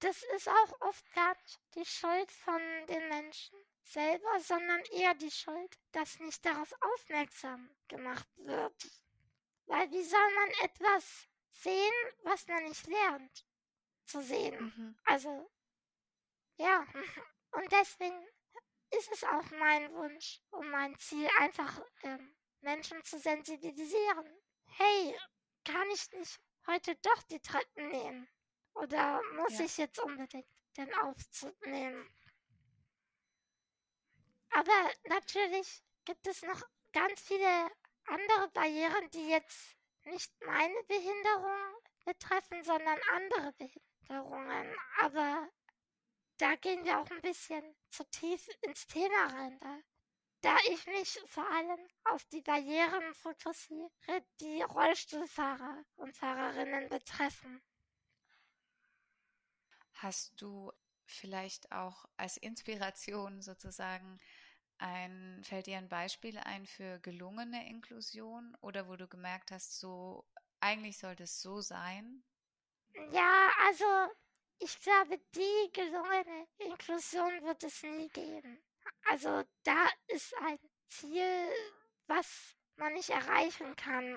das 0.00 0.22
ist 0.36 0.48
auch 0.48 0.80
oft 0.82 1.12
gar 1.12 1.34
nicht 1.42 1.60
die 1.74 1.84
Schuld 1.84 2.30
von 2.30 2.60
den 2.88 3.08
Menschen 3.08 3.58
selber, 3.82 4.40
sondern 4.40 4.80
eher 4.92 5.14
die 5.14 5.30
Schuld, 5.30 5.78
dass 5.92 6.20
nicht 6.20 6.44
darauf 6.44 6.72
aufmerksam 6.80 7.70
gemacht 7.88 8.28
wird. 8.36 8.90
Weil 9.66 9.90
wie 9.90 10.04
soll 10.04 10.34
man 10.34 10.50
etwas 10.64 11.28
sehen, 11.50 11.92
was 12.22 12.46
man 12.46 12.64
nicht 12.64 12.86
lernt 12.86 13.46
zu 14.04 14.22
sehen? 14.22 14.64
Mhm. 14.64 14.98
Also, 15.04 15.50
ja. 16.56 16.86
Und 17.58 17.72
deswegen 17.72 18.24
ist 18.90 19.10
es 19.12 19.24
auch 19.24 19.50
mein 19.50 19.92
Wunsch 19.92 20.40
und 20.50 20.70
mein 20.70 20.96
Ziel, 20.96 21.28
einfach 21.40 21.80
ähm, 22.04 22.32
Menschen 22.60 23.02
zu 23.02 23.18
sensibilisieren. 23.18 24.40
Hey, 24.76 25.18
kann 25.64 25.90
ich 25.90 26.12
nicht 26.12 26.40
heute 26.68 26.94
doch 27.02 27.20
die 27.24 27.40
Treppen 27.40 27.88
nehmen? 27.88 28.28
Oder 28.74 29.20
muss 29.34 29.58
ja. 29.58 29.64
ich 29.64 29.76
jetzt 29.76 29.98
unbedingt 29.98 30.46
den 30.76 30.94
Aufzug 30.94 31.60
nehmen? 31.66 32.08
Aber 34.50 34.92
natürlich 35.08 35.82
gibt 36.04 36.28
es 36.28 36.42
noch 36.42 36.62
ganz 36.92 37.20
viele 37.22 37.70
andere 38.04 38.48
Barrieren, 38.50 39.10
die 39.10 39.30
jetzt 39.30 39.76
nicht 40.04 40.32
meine 40.46 40.80
Behinderung 40.84 41.74
betreffen, 42.04 42.62
sondern 42.62 43.00
andere 43.14 43.52
Behinderungen. 43.54 44.76
Aber 45.00 45.48
da 46.38 46.56
gehen 46.56 46.84
wir 46.84 47.00
auch 47.00 47.10
ein 47.10 47.20
bisschen 47.20 47.62
zu 47.90 48.04
tief 48.10 48.48
ins 48.62 48.86
Thema 48.86 49.26
rein. 49.26 49.58
Da, 49.60 49.78
da 50.42 50.56
ich 50.70 50.86
mich 50.86 51.20
vor 51.26 51.48
allem 51.50 51.80
auf 52.04 52.24
die 52.26 52.42
Barrieren 52.42 53.14
fokussiere, 53.14 53.90
die 54.40 54.62
Rollstuhlfahrer 54.62 55.84
und 55.96 56.16
Fahrerinnen 56.16 56.88
betreffen. 56.88 57.62
Hast 59.94 60.40
du 60.40 60.72
vielleicht 61.04 61.72
auch 61.72 62.06
als 62.16 62.36
Inspiration 62.38 63.42
sozusagen 63.42 64.18
ein, 64.78 65.42
fällt 65.44 65.66
dir 65.66 65.78
ein 65.78 65.88
Beispiel 65.88 66.38
ein 66.38 66.66
für 66.66 67.00
gelungene 67.00 67.68
Inklusion 67.68 68.56
oder 68.60 68.88
wo 68.88 68.96
du 68.96 69.08
gemerkt 69.08 69.50
hast, 69.50 69.78
so 69.80 70.24
eigentlich 70.60 70.98
sollte 70.98 71.24
es 71.24 71.40
so 71.42 71.60
sein? 71.60 72.22
Ja, 73.12 73.50
also 73.66 73.84
ich 74.60 74.80
glaube, 74.80 75.18
die 75.34 75.70
gelungene 75.72 76.48
Inklusion 76.58 77.42
wird 77.44 77.62
es 77.64 77.82
nie 77.82 78.08
geben. 78.08 78.62
Also 79.06 79.44
da 79.62 79.88
ist 80.08 80.34
ein 80.38 80.58
Ziel, 80.88 81.48
was 82.06 82.56
man 82.76 82.92
nicht 82.94 83.10
erreichen 83.10 83.74
kann. 83.76 84.16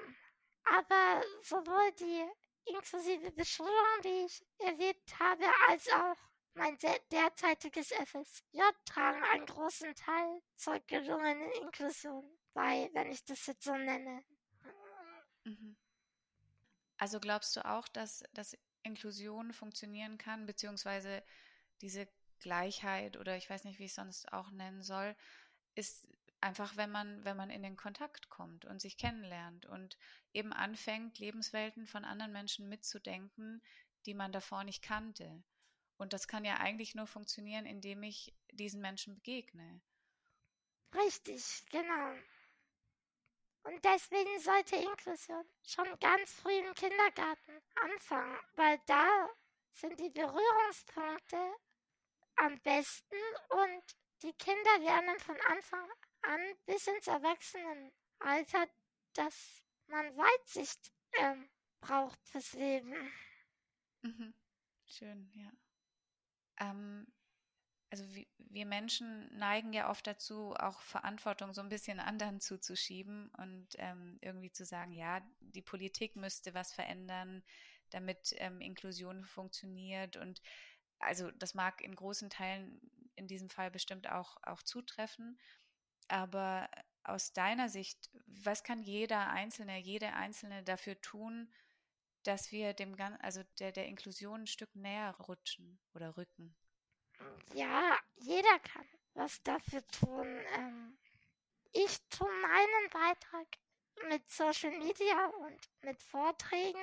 Aber 0.64 1.24
sowohl 1.42 1.92
die 1.94 2.26
inklusive 2.66 3.32
Beschulung, 3.32 4.02
die 4.04 4.26
ich 4.26 4.46
erlebt 4.60 5.20
habe, 5.20 5.46
als 5.68 5.88
auch 5.90 6.16
mein 6.54 6.78
derzeitiges 7.12 7.90
FSJ 7.90 8.60
tragen 8.86 9.24
einen 9.24 9.46
großen 9.46 9.96
Teil 9.96 10.42
zur 10.56 10.80
gelungenen 10.82 11.52
Inklusion 11.54 12.38
bei, 12.54 12.90
wenn 12.94 13.12
ich 13.12 13.24
das 13.24 13.46
jetzt 13.46 13.64
so 13.64 13.76
nenne. 13.76 14.24
Mhm. 15.44 15.78
Also 16.98 17.20
glaubst 17.20 17.56
du 17.56 17.66
auch, 17.66 17.88
dass, 17.88 18.24
dass 18.34 18.56
Inklusion 18.84 19.54
funktionieren 19.54 20.18
kann, 20.18 20.46
beziehungsweise 20.46 21.24
diese 21.82 22.08
Gleichheit 22.40 23.18
oder 23.18 23.38
ich 23.38 23.50
weiß 23.50 23.64
nicht, 23.64 23.80
wie 23.80 23.86
ich 23.86 23.92
es 23.92 23.96
sonst 23.96 24.32
auch 24.34 24.52
nennen 24.52 24.84
soll, 24.84 25.16
ist 25.76 26.08
einfach, 26.42 26.76
wenn 26.76 26.92
man, 26.92 27.24
wenn 27.24 27.38
man 27.38 27.50
in 27.50 27.64
den 27.64 27.78
Kontakt 27.78 28.30
kommt 28.30 28.66
und 28.66 28.82
sich 28.82 28.98
kennenlernt 28.98 29.66
und 29.68 29.98
eben 30.34 30.54
anfängt, 30.54 31.20
Lebenswelten 31.20 31.86
von 31.86 32.04
anderen 32.04 32.32
Menschen 32.32 32.68
mitzudenken, 32.68 33.62
die 34.06 34.16
man 34.16 34.32
davor 34.32 34.64
nicht 34.64 34.82
kannte. 34.82 35.44
Und 35.98 36.14
das 36.14 36.28
kann 36.28 36.44
ja 36.44 36.58
eigentlich 36.58 36.96
nur 36.96 37.06
funktionieren, 37.06 37.68
indem 37.68 38.02
ich 38.02 38.34
diesen 38.52 38.82
Menschen 38.82 39.14
begegne. 39.14 39.82
Richtig, 40.96 41.64
genau. 41.70 42.16
Und 43.64 43.84
deswegen 43.86 44.40
sollte 44.40 44.76
Inklusion 44.76 45.46
schon 45.64 46.00
ganz 46.00 46.34
früh 46.34 46.58
im 46.58 46.74
Kindergarten 46.74 47.62
anfangen, 47.76 48.40
weil 48.56 48.80
da 48.88 49.30
sind 49.72 50.00
die 50.00 50.10
Berührungspunkte 50.10 51.56
am 52.38 52.60
besten 52.62 53.16
und 53.50 53.84
die 54.24 54.34
Kinder 54.34 54.78
lernen 54.80 55.20
von 55.20 55.40
Anfang 55.42 55.90
an 56.24 56.42
bis 56.66 56.88
ins 56.88 57.08
Erwachsenenalter, 57.08 58.68
dass 59.14 59.64
man 59.88 60.18
Weitsicht 60.18 60.92
äh, 61.12 61.36
braucht 61.82 62.20
fürs 62.28 62.54
Leben. 62.54 62.94
Mhm. 64.02 64.34
Schön, 64.86 65.32
ja. 65.36 65.52
Ähm, 66.60 67.08
also 67.92 68.06
wir 68.38 68.66
Menschen 68.66 69.30
neigen 69.38 69.74
ja 69.74 69.90
oft 69.90 70.08
dazu, 70.08 70.56
auch 70.56 70.80
Verantwortung 70.82 71.54
so 71.54 71.62
ein 71.62 71.70
bisschen 71.70 72.00
anderen 72.00 72.40
zuzuschieben 72.40 73.30
und 73.38 73.68
ähm, 73.78 74.18
irgendwie 74.22 74.52
zu 74.52 74.66
sagen, 74.66 74.94
ja, 74.94 75.22
die 75.42 75.62
Politik 75.62 76.16
müsste 76.16 76.54
was 76.54 76.74
verändern, 76.74 77.44
damit 77.90 78.34
ähm, 78.38 78.62
Inklusion 78.62 79.26
funktioniert. 79.26 80.16
Und 80.16 80.42
also 81.00 81.32
das 81.32 81.54
mag 81.54 81.82
in 81.82 81.94
großen 81.94 82.30
Teilen 82.30 82.80
in 83.16 83.28
diesem 83.28 83.50
Fall 83.50 83.70
bestimmt 83.70 84.10
auch, 84.10 84.38
auch 84.44 84.64
zutreffen. 84.64 85.38
Aber 86.08 86.70
aus 87.04 87.34
deiner 87.34 87.68
Sicht, 87.68 88.10
was 88.26 88.64
kann 88.64 88.82
jeder 88.82 89.30
Einzelne, 89.30 89.80
jede 89.80 90.14
Einzelne 90.14 90.64
dafür 90.64 91.00
tun, 91.02 91.52
dass 92.24 92.52
wir 92.52 92.74
dem 92.74 92.96
also 93.20 93.42
der, 93.60 93.74
der 93.74 93.88
Inklusion 93.88 94.42
ein 94.42 94.48
Stück 94.48 94.74
näher 94.76 95.12
rutschen 95.18 95.80
oder 95.94 96.16
rücken? 96.16 96.56
Ja, 97.54 98.00
jeder 98.16 98.60
kann 98.60 98.88
was 99.14 99.42
dafür 99.44 99.86
tun. 99.88 100.42
Ähm, 100.56 100.98
ich 101.74 102.00
tue 102.10 102.32
meinen 102.42 102.90
Beitrag 102.90 103.48
mit 104.10 104.30
Social 104.30 104.72
Media 104.72 105.26
und 105.26 105.60
mit 105.82 106.02
Vorträgen. 106.02 106.80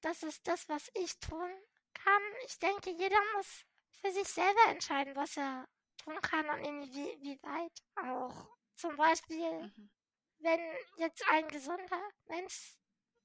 Das 0.00 0.22
ist 0.22 0.46
das, 0.46 0.68
was 0.68 0.90
ich 0.94 1.18
tun 1.20 1.50
kann. 1.94 2.22
Ich 2.46 2.58
denke, 2.58 2.90
jeder 2.90 3.20
muss 3.36 3.64
für 4.00 4.12
sich 4.12 4.28
selber 4.28 4.68
entscheiden, 4.68 5.16
was 5.16 5.36
er 5.36 5.66
tun 5.96 6.20
kann 6.20 6.48
und 6.50 6.64
inwieweit 6.64 7.82
auch. 7.96 8.56
Zum 8.76 8.96
Beispiel, 8.96 9.62
mhm. 9.64 9.90
wenn 10.38 10.60
jetzt 10.96 11.24
ein 11.30 11.48
gesunder 11.48 12.00
Mensch 12.26 12.76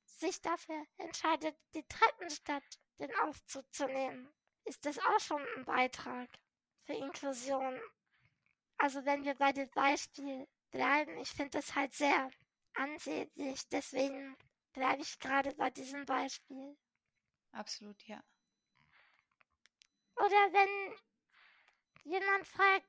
sich 0.06 0.42
dafür 0.42 0.84
entscheidet, 0.98 1.56
die 1.76 1.86
Treppen 1.88 2.30
statt 2.30 2.64
den 3.00 3.14
Aufzug 3.18 3.72
zu 3.74 3.86
nehmen, 3.86 4.34
ist 4.66 4.86
das 4.86 5.00
auch 5.00 5.20
schon 5.20 5.46
ein 5.56 5.66
Beitrag 5.66 6.30
für 6.84 6.94
Inklusion. 6.94 7.80
Also 8.78 9.06
wenn 9.06 9.24
wir 9.24 9.36
bei 9.36 9.52
dem 9.52 9.70
Beispiel 9.72 10.48
bleiben, 10.72 11.18
ich 11.18 11.30
finde 11.30 11.52
das 11.52 11.76
halt 11.76 11.94
sehr 11.94 12.30
ansehnlich, 12.74 13.68
deswegen 13.70 14.36
bleibe 14.74 15.02
ich 15.02 15.20
gerade 15.20 15.54
bei 15.56 15.70
diesem 15.70 16.06
Beispiel. 16.06 16.78
Absolut, 17.52 18.02
ja. 18.08 18.22
Oder 20.16 20.54
wenn 20.54 20.98
jemand 22.04 22.48
fragt, 22.48 22.88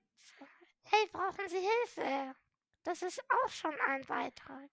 hey, 0.84 1.06
brauchen 1.12 1.48
Sie 1.48 1.60
Hilfe? 1.60 2.34
Das 2.82 3.02
ist 3.02 3.22
auch 3.30 3.48
schon 3.48 3.78
ein 3.80 4.04
Beitrag. 4.06 4.70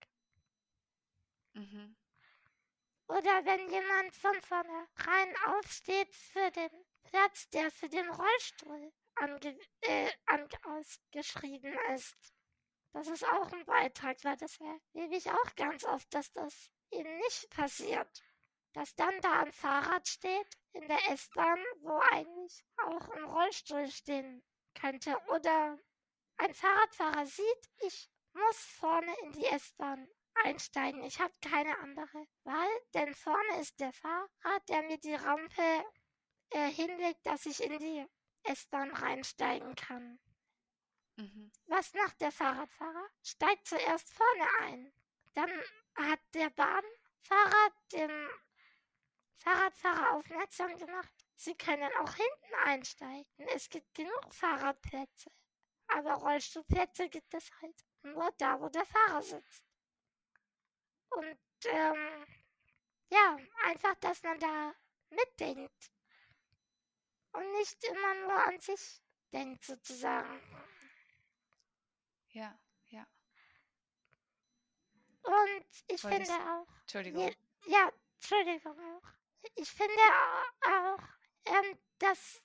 Mhm. 1.54 1.96
Oder 3.08 3.46
wenn 3.46 3.70
jemand 3.70 4.16
von 4.16 4.42
vornherein 4.42 5.36
aufsteht 5.48 6.14
für 6.16 6.50
den 6.52 6.70
Platz, 7.04 7.50
der 7.50 7.72
für 7.72 7.90
den 7.90 8.10
Rollstuhl 8.10 8.92
ange 9.16 9.58
äh, 9.82 10.10
ausgeschrieben 10.64 11.78
ist. 11.94 12.16
Das 12.94 13.08
ist 13.08 13.26
auch 13.26 13.52
ein 13.52 13.66
Beitrag, 13.66 14.18
weil 14.24 14.38
das 14.38 14.60
erlebe 14.60 15.16
ich 15.16 15.30
auch 15.30 15.56
ganz 15.56 15.86
oft, 15.86 16.14
dass 16.14 16.32
das 16.34 16.70
eben 16.92 17.18
nicht 17.18 17.50
passiert. 17.50 18.24
Dass 18.74 18.96
dann 18.96 19.20
da 19.22 19.42
ein 19.42 19.52
Fahrrad 19.52 20.08
steht 20.08 20.58
in 20.74 20.88
der 20.88 21.10
S-Bahn, 21.12 21.60
wo 21.80 22.00
eigentlich 22.12 22.64
auch 22.78 23.10
ein 23.10 23.24
Rollstuhl 23.24 23.88
stehen 23.88 24.44
könnte. 24.74 25.18
Oder 25.28 25.78
ein 26.38 26.54
Fahrradfahrer 26.54 27.26
sieht, 27.26 27.70
ich 27.82 28.10
muss 28.34 28.58
vorne 28.80 29.14
in 29.24 29.32
die 29.34 29.46
S-Bahn 29.46 30.08
einsteigen. 30.44 31.04
Ich 31.04 31.20
habe 31.20 31.34
keine 31.42 31.78
andere 31.80 32.26
Wahl, 32.44 32.70
denn 32.94 33.14
vorne 33.14 33.60
ist 33.60 33.80
der 33.80 33.94
Fahrer, 33.94 34.60
der 34.70 34.84
mir 34.84 34.98
die 34.98 35.16
Rampe 35.16 35.86
äh, 36.52 36.70
hinlegt, 36.70 37.26
dass 37.26 37.46
ich 37.46 37.64
in 37.64 37.78
die 37.80 38.06
S-Bahn 38.44 38.92
reinsteigen 38.92 39.76
kann. 39.76 40.20
Mhm. 41.16 41.52
Was 41.66 41.94
macht 41.94 42.20
der 42.22 42.32
Fahrradfahrer? 42.32 43.08
Steigt 43.24 43.68
zuerst 43.68 44.12
vorne 44.14 44.48
ein. 44.62 44.94
Dann 45.34 45.52
hat 45.96 46.20
der 46.34 46.50
Bahnfahrer 46.50 47.74
dem 47.94 48.30
Fahrradfahrer 49.38 50.16
aufmerksam 50.16 50.78
gemacht. 50.78 51.14
Sie 51.36 51.56
können 51.56 51.92
auch 52.00 52.14
hinten 52.14 52.56
einsteigen. 52.66 53.48
Es 53.54 53.70
gibt 53.70 53.94
genug 53.94 54.34
Fahrradplätze. 54.34 55.32
Aber 55.88 56.14
Rollstuhlplätze 56.14 57.10
gibt 57.10 57.34
es 57.34 57.50
halt 57.62 57.86
nur 58.04 58.32
da, 58.38 58.60
wo 58.60 58.70
der 58.70 58.86
Fahrer 58.86 59.22
sitzt. 59.22 59.64
Und 61.10 61.40
ähm, 61.66 62.26
ja, 63.10 63.38
einfach, 63.66 63.96
dass 63.96 64.24
man 64.24 64.40
da 64.40 64.74
mitdenkt 65.10 65.92
und 67.34 67.52
nicht 67.54 67.84
immer 67.84 68.14
nur 68.16 68.34
an 68.34 68.60
sich 68.60 69.02
denkt, 69.32 69.64
sozusagen. 69.64 70.42
Ja, 72.30 72.58
ja. 72.88 73.06
Und 75.24 75.66
ich 75.88 76.04
Wolltest, 76.04 76.32
finde 76.32 76.52
auch. 76.52 76.68
Entschuldigung. 76.82 77.28
Je, 77.28 77.36
ja, 77.68 77.92
Entschuldigung 78.16 78.80
auch. 78.80 79.08
Ich 79.56 79.70
finde 79.70 80.02
auch, 80.66 81.00
ähm, 81.46 81.78
dass 82.00 82.42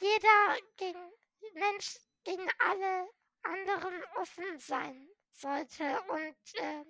jeder 0.00 0.58
gegen 0.76 1.12
Mensch 1.54 1.98
gegen 2.24 2.48
alle 2.58 3.08
anderen 3.42 4.04
offen 4.16 4.58
sein 4.58 5.08
sollte 5.32 6.02
und 6.02 6.54
äh, 6.54 6.84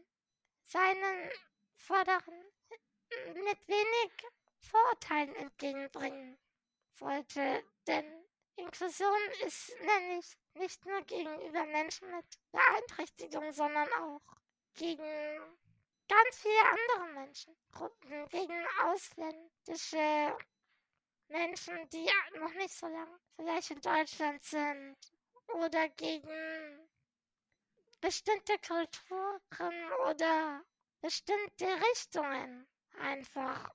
seinen 0.63 1.31
Vorderen 1.77 2.45
mit 3.35 3.69
wenig 3.69 4.13
Vorurteilen 4.61 5.35
entgegenbringen 5.37 6.39
wollte. 6.99 7.63
Denn 7.87 8.05
Inklusion 8.57 9.31
ist 9.45 9.75
nämlich 9.81 10.37
nicht 10.55 10.85
nur 10.87 11.03
gegenüber 11.03 11.65
Menschen 11.67 12.11
mit 12.11 12.25
Beeinträchtigung, 12.53 13.53
sondern 13.53 13.89
auch 13.95 14.23
gegen 14.75 15.41
ganz 16.09 16.37
viele 16.37 16.61
andere 16.65 17.13
Menschengruppen, 17.15 18.29
gegen 18.29 18.67
ausländische 18.83 20.37
Menschen, 21.29 21.89
die 21.91 22.09
noch 22.39 22.53
nicht 22.55 22.75
so 22.75 22.87
lange 22.87 23.19
vielleicht 23.37 23.71
in 23.71 23.81
Deutschland 23.81 24.43
sind 24.45 24.97
oder 25.55 25.89
gegen 25.91 26.89
bestimmte 28.01 28.59
Kulturen 28.59 29.93
oder 30.09 30.63
bestimmte 31.01 31.67
Richtungen 31.91 32.67
einfach. 33.01 33.71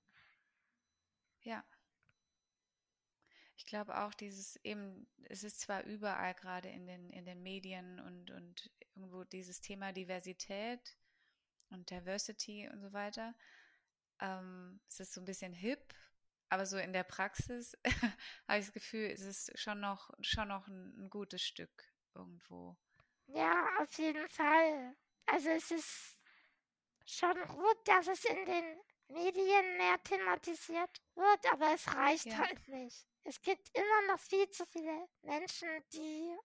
Ja. 1.42 1.64
Ich 3.56 3.66
glaube 3.66 3.98
auch 4.00 4.14
dieses 4.14 4.56
eben, 4.64 5.08
es 5.24 5.44
ist 5.44 5.60
zwar 5.60 5.84
überall 5.84 6.34
gerade 6.34 6.70
in 6.70 6.88
den, 6.88 7.10
in 7.12 7.26
den 7.26 7.44
Medien 7.44 8.00
und, 8.00 8.32
und 8.32 8.72
irgendwo 8.96 9.24
dieses 9.24 9.62
Thema 9.62 9.94
Diversität 9.94 10.98
und 11.70 11.90
Diversity 11.90 12.70
und 12.70 12.82
so 12.82 12.92
weiter. 12.92 13.36
Ähm, 14.20 14.80
es 14.88 15.00
ist 15.00 15.14
so 15.14 15.22
ein 15.22 15.26
bisschen 15.26 15.54
hip, 15.54 15.94
aber 16.50 16.66
so 16.66 16.78
in 16.78 16.92
der 16.92 17.04
Praxis 17.04 17.78
habe 18.48 18.60
ich 18.60 18.66
das 18.66 18.74
Gefühl, 18.74 19.10
es 19.12 19.22
ist 19.22 19.58
schon 19.60 19.80
noch, 19.80 20.10
schon 20.22 20.48
noch 20.48 20.68
ein, 20.68 21.06
ein 21.06 21.10
gutes 21.10 21.42
Stück 21.42 21.92
irgendwo. 22.16 22.78
Ja, 23.28 23.68
auf 23.80 23.94
jeden 23.98 24.28
Fall. 24.28 24.96
Also 25.28 25.50
es 25.50 25.72
ist 25.72 26.20
schon 27.06 27.36
gut, 27.48 27.78
dass 27.86 28.08
es 28.08 28.26
in 28.26 28.46
den 28.46 28.78
Medien 29.12 29.78
mehr 29.78 30.02
thematisiert 30.04 31.02
wird, 31.16 31.52
aber 31.52 31.74
es 31.74 31.94
reicht 31.96 32.28
ja. 32.28 32.38
halt 32.38 32.68
nicht. 32.68 33.08
Es 33.24 33.42
gibt 33.42 33.70
immer 33.78 34.14
noch 34.14 34.20
viel 34.20 34.50
zu 34.50 34.66
viele 34.66 35.08
Menschen, 35.22 35.70
die 35.94 36.36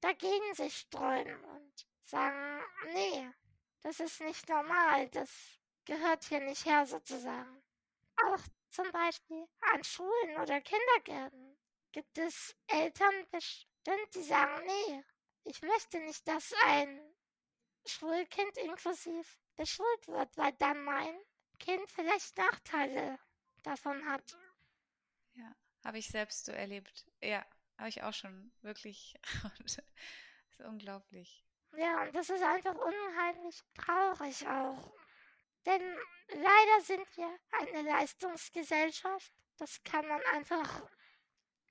dagegen 0.00 0.54
sich 0.54 0.76
sträuben 0.76 1.42
und 1.44 1.86
sagen, 2.04 2.62
nee, 2.92 3.28
Das 3.82 4.00
ist 4.00 4.20
nicht 4.22 4.48
normal. 4.48 5.08
Das 5.10 5.30
gehört 5.84 6.24
hier 6.24 6.40
nicht 6.40 6.64
her 6.64 6.86
sozusagen. 6.86 7.62
Auch 8.26 8.40
zum 8.70 8.90
Beispiel 8.92 9.46
an 9.72 9.84
Schulen 9.84 10.36
oder 10.40 10.60
Kindergärten 10.60 11.58
gibt 11.92 12.16
es 12.16 12.56
Eltern 12.66 13.14
bestimmt, 13.30 14.14
die 14.14 14.22
sagen, 14.22 14.66
nee, 14.66 15.04
ich 15.44 15.60
möchte 15.62 16.00
nicht, 16.00 16.26
dass 16.26 16.54
ein 16.64 17.14
Schulkind 17.86 18.56
inklusiv 18.58 19.38
beschult 19.56 20.08
wird, 20.08 20.34
weil 20.36 20.52
dann 20.54 20.82
mein 20.84 21.14
Kind 21.58 21.90
vielleicht 21.90 22.36
Nachteile 22.36 23.18
davon 23.62 24.04
hat. 24.06 24.36
Ja, 25.32 25.54
habe 25.84 25.98
ich 25.98 26.08
selbst 26.08 26.44
so 26.44 26.52
erlebt. 26.52 27.06
Ja, 27.22 27.44
habe 27.78 27.88
ich 27.88 28.02
auch 28.02 28.12
schon 28.14 28.52
wirklich. 28.62 29.18
das 29.62 29.78
ist 29.78 30.60
unglaublich. 30.60 31.44
Ja, 31.76 32.02
und 32.02 32.14
das 32.14 32.30
ist 32.30 32.42
einfach 32.42 32.74
unheimlich 32.74 33.62
traurig 33.74 34.46
auch. 34.46 34.92
Denn 35.66 35.82
leider 36.28 36.80
sind 36.82 37.16
wir 37.16 37.38
eine 37.50 37.82
Leistungsgesellschaft. 37.82 39.32
Das 39.56 39.82
kann 39.82 40.06
man 40.06 40.22
einfach 40.32 40.82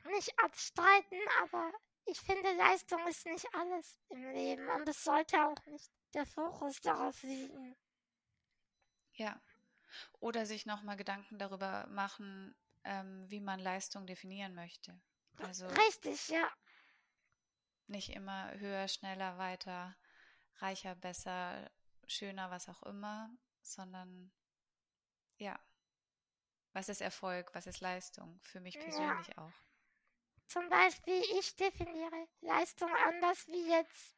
nicht 0.06 0.38
abstreiten, 0.40 1.20
aber 1.42 1.72
ich 2.06 2.20
finde, 2.20 2.52
Leistung 2.54 3.06
ist 3.08 3.26
nicht 3.26 3.48
alles 3.54 3.98
im 4.10 4.24
Leben 4.32 4.68
und 4.70 4.88
es 4.90 5.04
sollte 5.04 5.46
auch 5.46 5.66
nicht 5.68 5.90
der 6.14 6.26
Fokus 6.26 6.82
darauf 6.82 7.22
liegen. 7.24 7.76
Ja. 9.14 9.40
Oder 10.20 10.46
sich 10.46 10.66
nochmal 10.66 10.98
Gedanken 10.98 11.38
darüber 11.38 11.88
machen, 11.88 12.56
ähm, 12.84 13.30
wie 13.30 13.40
man 13.40 13.60
Leistung 13.60 14.06
definieren 14.06 14.56
möchte. 14.56 15.00
Also 15.40 15.68
Richtig, 15.68 16.30
ja. 16.30 16.50
Nicht 17.88 18.10
immer 18.10 18.52
höher, 18.60 18.88
schneller, 18.88 19.38
weiter, 19.38 19.96
reicher, 20.58 20.96
besser, 20.96 21.70
schöner, 22.08 22.50
was 22.52 22.70
auch 22.70 22.84
immer, 22.84 23.30
sondern 23.62 24.32
ja, 25.38 25.60
was 26.74 26.90
ist 26.90 27.02
Erfolg, 27.02 27.54
was 27.54 27.68
ist 27.68 27.82
Leistung, 27.82 28.40
für 28.42 28.60
mich 28.60 28.80
persönlich 28.80 29.28
ja. 29.28 29.38
auch. 29.38 29.54
Zum 30.48 30.70
Beispiel, 30.70 31.22
ich 31.40 31.56
definiere 31.56 32.28
Leistung 32.42 32.94
anders 33.08 33.48
wie 33.48 33.70
jetzt 33.70 34.16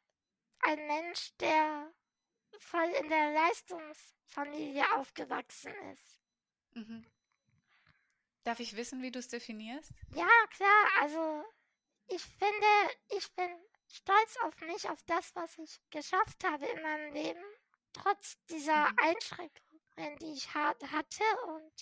ein 0.60 0.86
Mensch, 0.86 1.34
der 1.38 1.92
voll 2.58 2.88
in 3.00 3.08
der 3.08 3.32
Leistungsfamilie 3.32 4.84
aufgewachsen 4.96 5.74
ist. 5.92 6.20
Mhm. 6.72 7.06
Darf 8.44 8.60
ich 8.60 8.76
wissen, 8.76 9.02
wie 9.02 9.10
du 9.10 9.18
es 9.18 9.28
definierst? 9.28 9.90
Ja, 10.14 10.28
klar. 10.50 10.86
Also 11.00 11.44
ich 12.08 12.22
finde, 12.22 12.66
ich 13.08 13.32
bin 13.34 13.50
stolz 13.88 14.36
auf 14.44 14.60
mich, 14.60 14.88
auf 14.88 15.02
das, 15.06 15.34
was 15.34 15.58
ich 15.58 15.80
geschafft 15.90 16.44
habe 16.44 16.66
in 16.66 16.82
meinem 16.82 17.12
Leben, 17.12 17.44
trotz 17.92 18.36
dieser 18.46 18.90
mhm. 18.90 18.98
Einschränkungen, 18.98 20.18
die 20.20 20.32
ich 20.32 20.54
hatte. 20.54 21.24
Und 21.48 21.72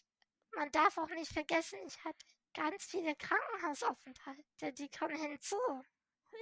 man 0.55 0.71
darf 0.73 0.97
auch 0.99 1.11
nicht 1.11 1.33
vergessen, 1.33 1.79
ich 1.87 2.03
hatte 2.05 2.25
ganz 2.55 2.85
viele 2.85 3.15
Krankenhausaufenthalte, 3.17 4.73
die 4.73 4.89
kommen 4.89 5.17
hinzu 5.17 5.59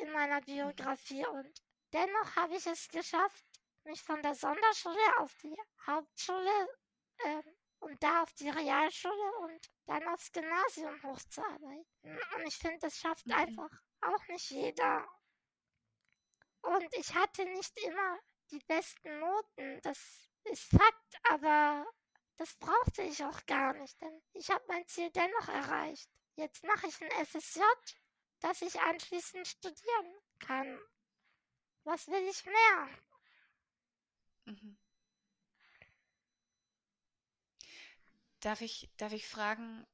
in 0.03 0.13
meiner 0.13 0.41
mhm. 0.41 0.45
Biografie. 0.45 1.27
Und 1.27 1.63
dennoch 1.93 2.37
habe 2.37 2.55
ich 2.55 2.67
es 2.67 2.89
geschafft, 2.89 3.45
mich 3.85 4.03
von 4.03 4.23
der 4.23 4.35
Sonderschule 4.35 5.19
auf 5.19 5.35
die 5.43 5.57
Hauptschule 5.87 6.69
ähm, 7.25 7.57
und 7.81 8.03
da 8.03 8.23
auf 8.23 8.33
die 8.35 8.49
Realschule 8.49 9.33
und 9.41 9.71
dann 9.87 10.07
aufs 10.09 10.31
Gymnasium 10.33 11.03
hochzuarbeiten. 11.03 11.87
Und 12.03 12.47
ich 12.47 12.57
finde, 12.57 12.79
das 12.81 12.97
schafft 12.97 13.27
mhm. 13.27 13.35
einfach 13.35 13.71
auch 14.01 14.27
nicht 14.29 14.51
jeder. 14.51 15.07
Und 16.63 16.95
ich 16.95 17.15
hatte 17.15 17.45
nicht 17.45 17.77
immer 17.83 18.19
die 18.51 18.61
besten 18.61 19.19
Noten, 19.19 19.81
das 19.83 20.29
ist 20.45 20.65
Fakt, 20.65 21.17
aber 21.31 21.87
das 22.37 22.55
brauchte 22.57 23.03
ich 23.03 23.25
auch 23.25 23.47
gar 23.47 23.73
nicht, 23.75 24.01
denn 24.01 24.23
ich 24.33 24.51
habe 24.51 24.65
mein 24.69 24.87
Ziel 24.87 25.11
dennoch 25.11 25.49
erreicht. 25.49 26.11
Jetzt 26.37 26.65
mache 26.65 26.87
ich 26.87 27.01
ein 27.01 27.27
FSJ, 27.27 27.61
dass 28.41 28.63
ich 28.63 28.81
anschließend 28.81 29.47
studieren 29.47 30.19
kann. 30.39 30.81
Was 31.85 32.09
will 32.09 32.29
ich 32.29 32.45
mehr? 32.45 32.89
Mhm. 34.47 34.77
Darf 38.41 38.61
ich, 38.61 38.91
darf 38.99 39.13
ich 39.15 39.27
fragen, 39.29 39.87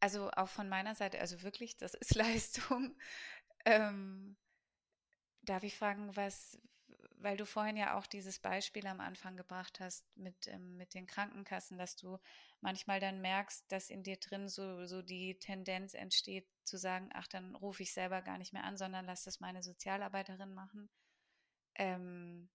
also 0.00 0.30
auch 0.32 0.48
von 0.48 0.68
meiner 0.68 0.94
Seite, 0.96 1.20
also 1.20 1.42
wirklich, 1.42 1.76
das 1.78 1.94
ist 1.94 2.14
Leistung. 2.16 2.96
Ähm, 3.66 4.36
darf 5.42 5.62
ich 5.62 5.76
fragen, 5.76 6.14
was, 6.16 6.58
weil 7.18 7.36
du 7.36 7.46
vorhin 7.46 7.76
ja 7.76 7.96
auch 7.98 8.06
dieses 8.06 8.38
Beispiel 8.38 8.86
am 8.86 9.00
Anfang 9.00 9.36
gebracht 9.36 9.80
hast 9.80 10.04
mit, 10.16 10.46
ähm, 10.48 10.76
mit 10.76 10.94
den 10.94 11.06
Krankenkassen, 11.06 11.78
dass 11.78 11.96
du 11.96 12.18
manchmal 12.60 13.00
dann 13.00 13.20
merkst, 13.20 13.70
dass 13.70 13.90
in 13.90 14.02
dir 14.02 14.16
drin 14.16 14.48
so, 14.48 14.86
so 14.86 15.02
die 15.02 15.38
Tendenz 15.38 15.94
entsteht, 15.94 16.46
zu 16.64 16.76
sagen, 16.78 17.10
ach, 17.14 17.26
dann 17.26 17.54
rufe 17.54 17.82
ich 17.82 17.92
selber 17.92 18.22
gar 18.22 18.38
nicht 18.38 18.52
mehr 18.52 18.64
an, 18.64 18.76
sondern 18.76 19.04
lass 19.06 19.24
das 19.24 19.40
meine 19.40 19.62
Sozialarbeiterin 19.62 20.54
machen. 20.54 20.88
Ähm, 21.76 22.48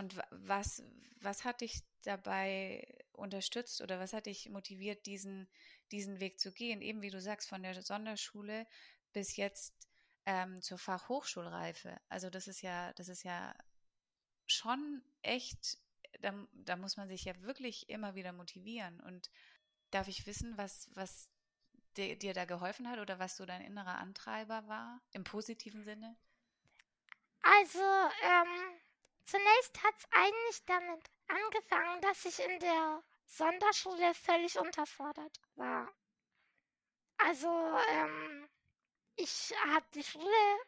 und 0.00 0.16
was, 0.30 0.82
was 1.20 1.44
hat 1.44 1.60
dich 1.60 1.82
dabei 2.04 2.86
unterstützt 3.12 3.82
oder 3.82 4.00
was 4.00 4.14
hat 4.14 4.24
dich 4.24 4.48
motiviert, 4.48 5.04
diesen, 5.04 5.46
diesen 5.92 6.20
Weg 6.20 6.40
zu 6.40 6.52
gehen? 6.52 6.80
Eben 6.80 7.02
wie 7.02 7.10
du 7.10 7.20
sagst, 7.20 7.50
von 7.50 7.62
der 7.62 7.80
Sonderschule 7.82 8.66
bis 9.12 9.36
jetzt 9.36 9.74
ähm, 10.24 10.62
zur 10.62 10.78
Fachhochschulreife. 10.78 12.00
Also 12.08 12.30
das 12.30 12.48
ist 12.48 12.62
ja, 12.62 12.94
das 12.94 13.08
ist 13.08 13.24
ja 13.24 13.54
schon 14.46 15.02
echt, 15.20 15.76
da, 16.20 16.32
da 16.54 16.76
muss 16.76 16.96
man 16.96 17.08
sich 17.08 17.24
ja 17.24 17.38
wirklich 17.42 17.90
immer 17.90 18.14
wieder 18.14 18.32
motivieren. 18.32 19.00
Und 19.00 19.30
darf 19.90 20.08
ich 20.08 20.26
wissen, 20.26 20.56
was, 20.56 20.88
was 20.94 21.28
dir, 21.98 22.18
dir 22.18 22.32
da 22.32 22.46
geholfen 22.46 22.88
hat 22.88 23.00
oder 23.00 23.18
was 23.18 23.36
so 23.36 23.44
dein 23.44 23.60
innerer 23.60 23.98
Antreiber 23.98 24.66
war, 24.66 25.02
im 25.12 25.24
positiven 25.24 25.84
Sinne? 25.84 26.16
Also, 27.42 27.78
ähm, 27.78 28.80
zunächst 29.24 29.82
hat 29.82 29.94
es 29.98 30.06
eigentlich 30.10 30.64
damit 30.66 31.10
angefangen, 31.28 32.00
dass 32.02 32.24
ich 32.24 32.38
in 32.40 32.58
der 32.60 33.02
Sonderschule 33.26 34.14
völlig 34.14 34.58
unterfordert 34.58 35.40
war. 35.54 35.92
Also, 37.18 37.48
ähm, 37.88 38.48
ich 39.16 39.54
habe 39.66 39.86
die 39.94 40.02
Schule 40.02 40.58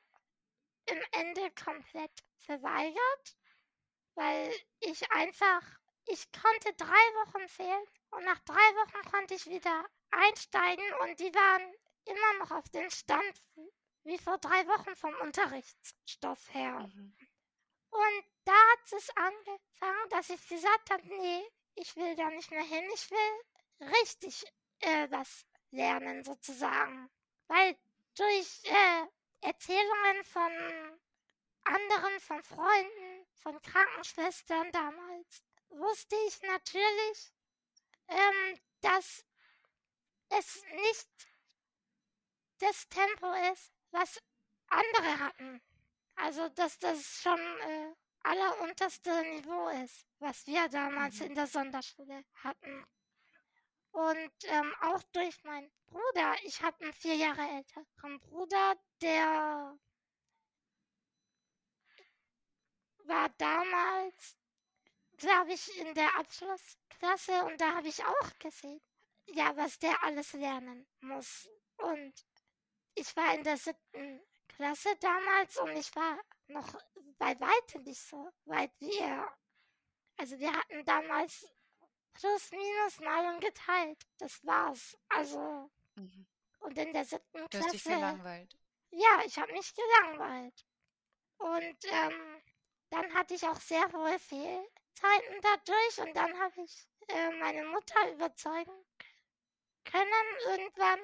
im 0.86 1.00
Ende 1.12 1.50
komplett 1.52 2.12
verweigert, 2.38 3.36
weil 4.14 4.54
ich 4.80 5.10
einfach, 5.12 5.62
ich 6.06 6.30
konnte 6.32 6.74
drei 6.74 6.86
Wochen 7.24 7.48
fehlen 7.48 7.84
und 8.10 8.24
nach 8.24 8.38
drei 8.40 8.54
Wochen 8.54 9.10
konnte 9.10 9.34
ich 9.34 9.46
wieder 9.46 9.86
einsteigen 10.10 10.84
und 11.00 11.18
die 11.20 11.34
waren 11.34 11.74
immer 12.04 12.38
noch 12.40 12.50
auf 12.50 12.68
dem 12.70 12.90
Stand 12.90 13.42
wie 14.04 14.18
vor 14.18 14.38
drei 14.38 14.66
Wochen 14.66 14.94
vom 14.96 15.14
Unterrichtsstoff 15.22 16.52
her. 16.52 16.90
Mhm. 16.94 17.16
Und 17.92 18.24
da 18.46 18.52
hat 18.52 18.92
es 18.92 19.10
angefangen, 19.16 20.08
dass 20.08 20.30
ich 20.30 20.48
gesagt 20.48 20.90
habe, 20.90 21.06
nee, 21.06 21.44
ich 21.74 21.94
will 21.96 22.16
da 22.16 22.30
nicht 22.30 22.50
mehr 22.50 22.62
hin, 22.62 22.84
ich 22.94 23.10
will 23.10 23.90
richtig 24.00 24.44
äh, 24.80 25.08
was 25.10 25.44
lernen 25.70 26.24
sozusagen. 26.24 27.10
Weil 27.48 27.76
durch 28.16 28.64
äh, 28.64 29.06
Erzählungen 29.42 30.24
von 30.24 30.98
anderen, 31.64 32.20
von 32.20 32.42
Freunden, 32.42 33.26
von 33.42 33.60
Krankenschwestern 33.60 34.72
damals, 34.72 35.44
wusste 35.68 36.16
ich 36.28 36.40
natürlich, 36.42 37.32
ähm, 38.08 38.58
dass 38.80 39.24
es 40.30 40.64
nicht 40.64 41.08
das 42.58 42.88
Tempo 42.88 43.32
ist, 43.52 43.70
was 43.90 44.22
andere 44.68 45.18
hatten. 45.18 45.60
Also, 46.16 46.48
dass 46.50 46.78
das 46.78 47.20
schon 47.22 47.40
äh, 47.40 47.94
allerunterste 48.22 49.22
Niveau 49.22 49.68
ist, 49.68 50.06
was 50.18 50.46
wir 50.46 50.68
damals 50.68 51.20
mhm. 51.20 51.26
in 51.26 51.34
der 51.34 51.46
Sonderschule 51.46 52.24
hatten. 52.34 52.86
Und 53.92 54.32
ähm, 54.44 54.74
auch 54.80 55.02
durch 55.12 55.42
meinen 55.44 55.70
Bruder. 55.86 56.34
Ich 56.44 56.62
habe 56.62 56.82
einen 56.82 56.94
vier 56.94 57.14
Jahre 57.16 57.42
älteren 57.42 58.20
Bruder, 58.20 58.74
der 59.02 59.78
war 63.04 63.28
damals, 63.36 64.38
glaube 65.18 65.52
ich, 65.52 65.76
in 65.78 65.94
der 65.94 66.16
Abschlussklasse 66.16 67.44
und 67.44 67.60
da 67.60 67.74
habe 67.74 67.88
ich 67.88 68.02
auch 68.02 68.38
gesehen, 68.38 68.80
ja, 69.26 69.54
was 69.56 69.78
der 69.78 70.02
alles 70.02 70.32
lernen 70.32 70.86
muss. 71.00 71.48
Und 71.76 72.14
ich 72.94 73.14
war 73.16 73.34
in 73.34 73.44
der 73.44 73.56
siebten 73.56 74.20
Klasse 74.56 74.96
damals 75.00 75.56
und 75.58 75.76
ich 75.76 75.94
war 75.94 76.18
noch 76.48 76.74
bei 77.18 77.38
weitem 77.40 77.82
nicht 77.82 78.00
so 78.00 78.30
weit 78.44 78.72
wie 78.78 78.98
er. 78.98 79.36
Also 80.16 80.38
wir 80.38 80.52
hatten 80.52 80.84
damals 80.84 81.46
plus 82.12 82.50
minus 82.50 83.00
mal 83.00 83.34
und 83.34 83.40
geteilt. 83.40 84.06
Das 84.18 84.44
war's. 84.44 84.96
Also 85.08 85.70
mhm. 85.94 86.26
und 86.60 86.78
in 86.78 86.92
der 86.92 87.04
siebten 87.04 87.46
du 87.50 87.58
Hast 87.58 87.72
dich 87.72 87.84
gelangweilt. 87.84 88.56
Ja, 88.90 89.22
ich 89.24 89.38
habe 89.38 89.52
mich 89.52 89.74
gelangweilt. 89.74 90.66
Und 91.38 91.84
ähm, 91.84 92.42
dann 92.90 93.14
hatte 93.14 93.34
ich 93.34 93.46
auch 93.48 93.60
sehr 93.60 93.90
hohe 93.92 94.18
Fehlzeiten 94.18 95.40
dadurch 95.40 95.98
und 95.98 96.14
dann 96.14 96.38
habe 96.38 96.62
ich 96.62 96.86
äh, 97.08 97.30
meine 97.38 97.64
Mutter 97.64 98.12
überzeugen 98.12 98.84
können 99.84 100.36
irgendwann, 100.46 101.00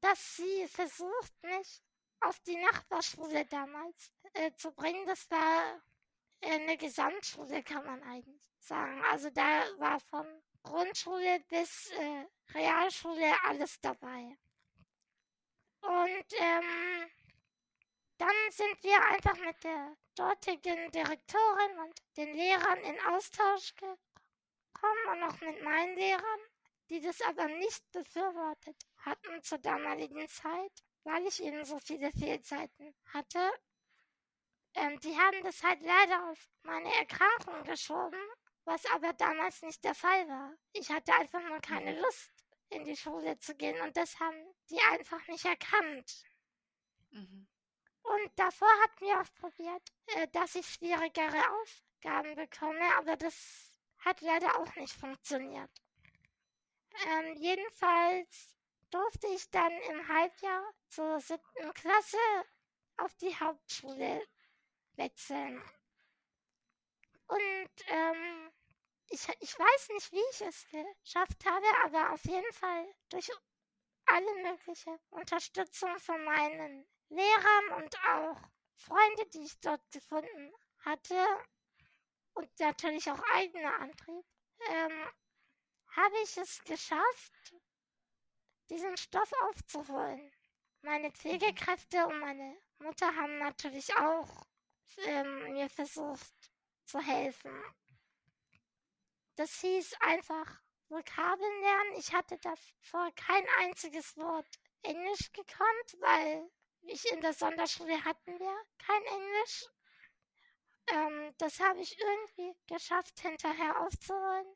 dass 0.00 0.36
sie 0.36 0.66
versucht, 0.68 1.32
mich 1.42 1.82
auf 2.24 2.38
die 2.40 2.56
Nachbarschule 2.56 3.46
damals 3.46 4.12
äh, 4.34 4.52
zu 4.56 4.72
bringen. 4.72 5.06
Das 5.06 5.30
war 5.30 5.80
eine 6.42 6.76
Gesamtschule, 6.76 7.62
kann 7.62 7.84
man 7.84 8.02
eigentlich 8.02 8.42
sagen. 8.58 9.02
Also 9.10 9.30
da 9.30 9.64
war 9.78 10.00
von 10.00 10.26
Grundschule 10.62 11.40
bis 11.48 11.90
äh, 11.90 12.26
Realschule 12.54 13.32
alles 13.44 13.80
dabei. 13.80 14.36
Und 15.80 16.26
ähm, 16.38 17.10
dann 18.16 18.36
sind 18.50 18.82
wir 18.82 19.04
einfach 19.06 19.36
mit 19.38 19.62
der 19.64 19.96
dortigen 20.14 20.90
Direktorin 20.92 21.78
und 21.80 22.02
den 22.16 22.32
Lehrern 22.34 22.78
in 22.78 22.98
Austausch 23.06 23.74
gekommen 23.74 25.06
und 25.12 25.22
auch 25.24 25.40
mit 25.40 25.62
meinen 25.62 25.96
Lehrern, 25.96 26.40
die 26.88 27.00
das 27.00 27.20
aber 27.22 27.46
nicht 27.48 27.90
befürwortet 27.92 28.76
hatten 28.98 29.42
zur 29.42 29.58
damaligen 29.58 30.26
Zeit, 30.28 30.72
weil 31.04 31.26
ich 31.26 31.42
eben 31.42 31.64
so 31.64 31.78
viele 31.78 32.10
Fehlzeiten 32.12 32.94
hatte. 33.12 33.52
Ähm, 34.74 34.98
die 35.00 35.16
haben 35.16 35.42
das 35.42 35.62
halt 35.62 35.80
leider 35.82 36.30
auf 36.30 36.48
meine 36.62 36.92
Erkrankung 36.96 37.62
geschoben, 37.64 38.20
was 38.64 38.84
aber 38.86 39.12
damals 39.12 39.62
nicht 39.62 39.84
der 39.84 39.94
Fall 39.94 40.28
war. 40.28 40.52
Ich 40.72 40.90
hatte 40.90 41.14
einfach 41.14 41.42
nur 41.42 41.60
keine 41.60 42.00
Lust, 42.00 42.30
in 42.70 42.84
die 42.84 42.96
Schule 42.96 43.38
zu 43.38 43.54
gehen 43.54 43.80
und 43.82 43.96
das 43.96 44.18
haben 44.18 44.54
die 44.70 44.80
einfach 44.90 45.24
nicht 45.28 45.44
erkannt. 45.44 46.24
Mhm. 47.10 47.46
Und 48.02 48.30
davor 48.36 48.68
hatten 48.82 49.06
wir 49.06 49.20
auch 49.20 49.34
probiert, 49.34 49.82
äh, 50.06 50.28
dass 50.28 50.54
ich 50.54 50.66
schwierigere 50.66 51.42
Aufgaben 51.62 52.34
bekomme, 52.34 52.94
aber 52.96 53.16
das 53.16 53.76
hat 53.98 54.20
leider 54.20 54.58
auch 54.58 54.74
nicht 54.76 54.92
funktioniert. 54.94 55.70
Ähm, 57.06 57.34
jedenfalls 57.36 58.56
durfte 58.94 59.26
ich 59.26 59.50
dann 59.50 59.72
im 59.90 60.06
Halbjahr 60.06 60.72
zur 60.88 61.20
siebten 61.20 61.74
Klasse 61.74 62.16
auf 62.98 63.12
die 63.16 63.34
Hauptschule 63.34 64.24
wechseln. 64.92 65.60
Und 67.26 67.70
ähm, 67.88 68.52
ich, 69.08 69.28
ich 69.40 69.58
weiß 69.58 69.88
nicht, 69.90 70.12
wie 70.12 70.22
ich 70.30 70.40
es 70.42 70.66
geschafft 71.02 71.44
habe, 71.44 71.66
aber 71.84 72.12
auf 72.12 72.24
jeden 72.24 72.52
Fall 72.52 72.86
durch 73.08 73.28
alle 74.06 74.34
mögliche 74.42 74.96
Unterstützung 75.10 75.98
von 75.98 76.22
meinen 76.24 76.86
Lehrern 77.08 77.82
und 77.82 77.96
auch 78.04 78.40
Freunde, 78.76 79.26
die 79.32 79.44
ich 79.44 79.58
dort 79.58 79.82
gefunden 79.90 80.52
hatte 80.84 81.16
und 82.34 82.48
natürlich 82.60 83.10
auch 83.10 83.20
eigener 83.32 83.74
Antrieb, 83.80 84.24
ähm, 84.68 85.10
habe 85.96 86.14
ich 86.22 86.36
es 86.36 86.62
geschafft, 86.64 87.54
diesen 88.70 88.96
Stoff 88.96 89.30
aufzuholen. 89.42 90.32
Meine 90.82 91.10
Pflegekräfte 91.10 92.06
und 92.06 92.20
meine 92.20 92.56
Mutter 92.78 93.06
haben 93.16 93.38
natürlich 93.38 93.94
auch 93.96 94.46
ähm, 95.06 95.52
mir 95.52 95.68
versucht 95.70 96.52
zu 96.84 97.00
helfen. 97.00 97.52
Das 99.36 99.60
hieß 99.60 99.94
einfach 100.00 100.60
Vokabeln 100.88 101.60
lernen. 101.60 101.94
Ich 101.98 102.12
hatte 102.12 102.38
davor 102.38 103.10
kein 103.16 103.44
einziges 103.58 104.16
Wort 104.16 104.46
Englisch 104.82 105.32
gekonnt, 105.32 105.96
weil 106.00 106.50
ich 106.82 107.10
in 107.10 107.20
der 107.20 107.32
Sonderschule 107.32 108.04
hatten 108.04 108.38
wir 108.38 108.56
kein 108.78 109.02
Englisch. 109.04 109.66
Ähm, 110.88 111.34
das 111.38 111.60
habe 111.60 111.80
ich 111.80 111.98
irgendwie 111.98 112.54
geschafft, 112.66 113.18
hinterher 113.20 113.80
aufzuholen. 113.80 114.46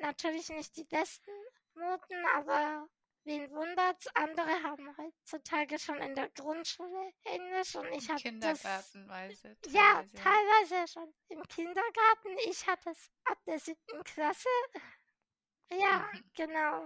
Natürlich 0.00 0.48
nicht 0.48 0.76
die 0.76 0.84
besten 0.84 1.30
Noten, 1.74 2.26
aber 2.34 2.88
wen 3.26 3.50
wundert's? 3.50 4.06
Andere 4.14 4.62
haben 4.62 4.96
heutzutage 4.96 5.78
schon 5.78 5.98
in 5.98 6.14
der 6.14 6.30
Grundschule 6.30 7.12
Englisch 7.24 7.74
und 7.74 7.86
ich 7.92 8.08
habe 8.08 8.20
Kindergartenweise. 8.20 9.56
Das, 9.60 9.72
ja, 9.72 10.04
teilweise 10.14 10.92
schon 10.92 11.12
im 11.28 11.42
Kindergarten. 11.48 12.38
Ich 12.46 12.66
hatte 12.66 12.90
es 12.90 13.10
ab 13.24 13.38
der 13.46 13.58
siebten 13.58 14.02
Klasse. 14.04 14.48
Ja, 15.70 16.08
mhm. 16.12 16.30
genau. 16.34 16.82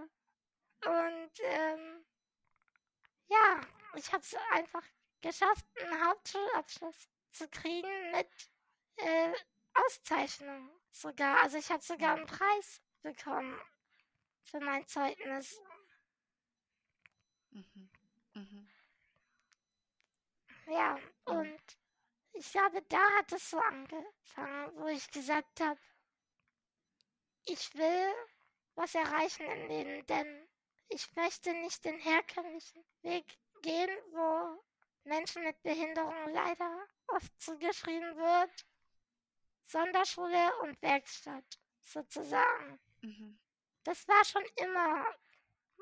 Und 0.87 1.31
ähm, 1.43 2.05
ja, 3.29 3.61
ich 3.95 4.13
habe 4.13 4.23
es 4.23 4.35
einfach 4.53 4.85
geschafft, 5.21 5.67
einen 5.81 6.07
Hauptschulabschluss 6.07 7.09
zu 7.33 7.49
kriegen 7.49 8.11
mit 8.11 8.29
äh, 8.97 9.33
Auszeichnung 9.75 10.71
sogar. 10.91 11.43
Also 11.43 11.59
ich 11.59 11.71
habe 11.71 11.83
sogar 11.83 12.17
einen 12.17 12.27
Preis 12.27 12.83
bekommen 13.03 13.61
für 14.45 14.61
mein 14.61 14.87
Zeugnis. 14.87 15.61
Mhm. 17.51 17.91
Mhm. 18.35 18.69
Ja, 20.67 20.99
und 21.25 21.61
ich 22.33 22.53
glaube, 22.53 22.83
da 22.89 23.03
hat 23.19 23.33
es 23.33 23.51
so 23.51 23.59
angefangen, 23.59 24.71
wo 24.77 24.87
ich 24.87 25.11
gesagt 25.11 25.61
habe, 25.61 25.81
ich 27.45 27.75
will 27.75 28.15
was 28.75 28.95
erreichen 28.95 29.47
im 29.47 29.69
Leben, 29.69 30.07
denn 30.07 30.49
ich 30.89 31.15
möchte 31.17 31.53
nicht 31.55 31.85
den 31.85 31.99
herkömmlichen 31.99 32.85
Weg 33.03 33.39
gehen, 33.63 33.91
wo 34.13 34.63
Menschen 35.05 35.43
mit 35.45 35.61
Behinderung 35.63 36.29
leider 36.33 36.87
oft 37.09 37.41
zugeschrieben 37.41 38.17
wird. 38.17 38.67
Sonderschule 39.65 40.57
und 40.63 40.81
Werkstatt 40.83 41.61
sozusagen. 41.81 42.81
Mhm. 43.03 43.39
Das 43.85 44.07
war 44.09 44.25
schon 44.25 44.45
immer 44.57 45.07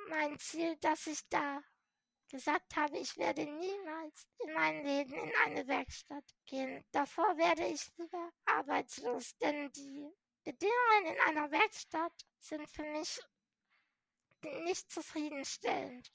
mein 0.09 0.39
Ziel, 0.39 0.77
dass 0.81 1.07
ich 1.07 1.27
da 1.29 1.63
gesagt 2.29 2.77
habe, 2.77 2.99
ich 2.99 3.17
werde 3.17 3.45
niemals 3.45 4.27
in 4.39 4.53
meinem 4.53 4.85
Leben 4.85 5.15
in 5.15 5.33
eine 5.45 5.67
Werkstatt 5.67 6.25
gehen. 6.47 6.85
Davor 6.93 7.37
werde 7.39 7.67
ich 7.67 7.91
lieber 7.97 8.31
arbeitslos, 8.45 9.37
denn 9.39 9.71
die 9.73 10.11
Bedingungen 10.45 11.07
in 11.07 11.21
einer 11.27 11.51
Werkstatt 11.51 12.13
sind 12.39 12.69
für 12.69 12.85
mich 12.85 13.21
nicht 14.65 14.91
zufriedenstellend. 14.91 16.11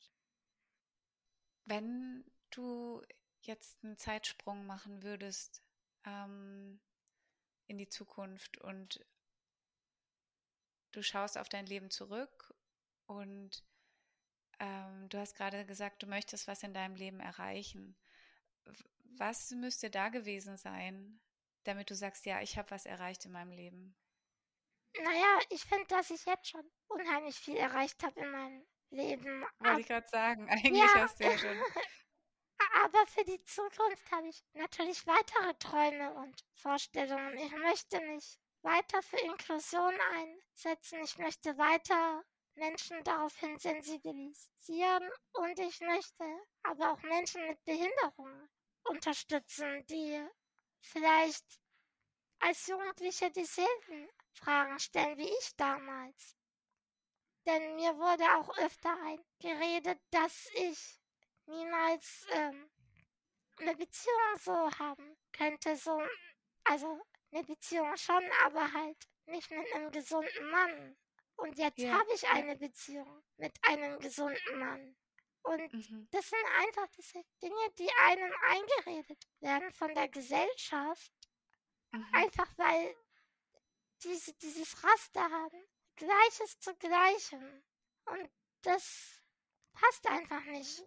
Wenn 1.66 2.26
du 2.52 3.02
jetzt 3.42 3.84
einen 3.84 3.98
Zeitsprung 3.98 4.66
machen 4.66 5.04
würdest 5.04 5.62
ähm, 6.06 6.80
in 7.68 7.78
die 7.78 7.90
Zukunft 7.90 8.58
und 8.60 9.06
du 10.92 11.02
schaust 11.02 11.38
auf 11.38 11.50
dein 11.50 11.66
Leben 11.66 11.90
zurück 11.90 12.54
und 13.08 13.64
ähm, 14.60 15.10
du 15.10 15.18
hast 15.18 15.36
gerade 15.36 15.66
gesagt, 15.66 16.04
du 16.04 16.08
möchtest 16.08 16.48
was 16.48 16.64
in 16.64 16.74
deinem 16.74 16.96
Leben 16.96 17.20
erreichen. 17.20 17.96
Was 19.18 19.52
müsste 19.52 19.90
da 19.90 20.10
gewesen 20.10 20.58
sein, 20.58 21.20
damit 21.64 21.90
du 21.90 21.96
sagst, 21.96 22.26
ja, 22.26 22.42
ich 22.42 22.58
habe 22.58 22.72
was 22.72 22.86
erreicht 22.86 23.26
in 23.26 23.32
meinem 23.32 23.52
Leben? 23.52 23.96
Naja, 25.02 25.40
ich 25.50 25.64
finde, 25.64 25.88
dass 25.88 26.10
ich 26.12 26.26
jetzt 26.26 26.50
schon 26.50 26.70
unheimlich 26.88 27.36
viel 27.36 27.58
erreicht 27.58 28.04
habe 28.04 28.20
in 28.20 28.32
meinem 28.32 28.66
Leben. 28.90 29.46
Wollte 29.60 29.82
ich 29.82 29.88
gerade 29.88 30.08
sagen, 30.08 30.50
eigentlich 30.50 30.78
ja. 30.78 31.02
hast 31.02 31.20
du 31.20 31.24
ja 31.24 31.38
schon. 31.38 31.58
Aber 32.84 33.06
für 33.08 33.24
die 33.26 33.44
Zukunft 33.44 34.12
habe 34.12 34.28
ich 34.28 34.44
natürlich 34.54 35.06
weitere 35.06 35.54
Träume 35.56 36.14
und 36.14 36.44
Vorstellungen. 36.54 37.38
Ich 37.38 37.52
möchte 37.52 38.00
mich 38.02 38.40
weiter 38.62 39.02
für 39.02 39.18
Inklusion 39.18 39.94
einsetzen. 40.14 41.00
Ich 41.04 41.18
möchte 41.18 41.58
weiter 41.58 42.24
Menschen 42.56 43.04
daraufhin 43.04 43.58
sensibilisieren 43.58 45.10
und 45.34 45.60
ich 45.60 45.80
möchte 45.82 46.24
aber 46.64 46.94
auch 46.94 47.02
Menschen 47.02 47.46
mit 47.48 47.64
Behinderung 47.66 48.50
unterstützen, 48.84 49.86
die 49.88 50.26
vielleicht 50.82 51.60
als 52.40 52.68
Jugendliche 52.68 53.32
dieselben 53.32 54.10
Fragen 54.34 54.80
stellen 54.80 55.18
wie 55.18 55.30
ich 55.30 55.56
damals. 55.56 56.36
Denn 57.46 57.76
mir 57.76 57.98
wurde 57.98 58.24
auch 58.38 58.58
öfter 58.58 58.96
eingeredet, 59.02 60.00
dass 60.12 60.48
ich 60.54 61.00
niemals 61.46 62.26
ähm, 62.32 62.70
eine 63.60 63.76
Beziehung 63.76 64.38
so 64.40 64.72
haben 64.80 65.18
könnte. 65.32 65.76
So, 65.76 66.02
also 66.64 67.02
eine 67.32 67.44
Beziehung 67.44 67.96
schon, 67.98 68.24
aber 68.44 68.72
halt 68.72 68.98
nicht 69.26 69.50
mit 69.52 69.74
einem 69.74 69.92
gesunden 69.92 70.50
Mann. 70.52 70.98
Und 71.36 71.58
jetzt 71.58 71.80
ja, 71.80 71.94
habe 71.94 72.14
ich 72.14 72.28
eine 72.30 72.56
Beziehung 72.56 73.24
mit 73.38 73.54
einem 73.64 74.00
gesunden 74.00 74.60
Mann. 74.60 74.96
Und 75.44 75.74
mhm. 75.74 76.08
das 76.12 76.30
sind 76.30 76.46
einfach 76.60 76.88
diese 76.96 77.22
Dinge, 77.42 77.72
die 77.78 77.90
einem 78.02 78.32
eingeredet 78.48 79.28
werden 79.40 79.72
von 79.74 79.94
der 79.94 80.08
Gesellschaft. 80.08 81.12
Mhm. 81.92 82.06
Einfach 82.14 82.48
weil 82.58 82.96
diese, 84.04 84.34
dieses 84.36 84.84
Raster 84.84 85.30
haben. 85.30 85.64
Gleiches 85.96 86.60
zu 86.60 86.76
Gleichem. 86.76 87.64
Und 88.06 88.30
das 88.62 89.22
passt 89.74 90.08
einfach 90.08 90.44
nicht. 90.46 90.84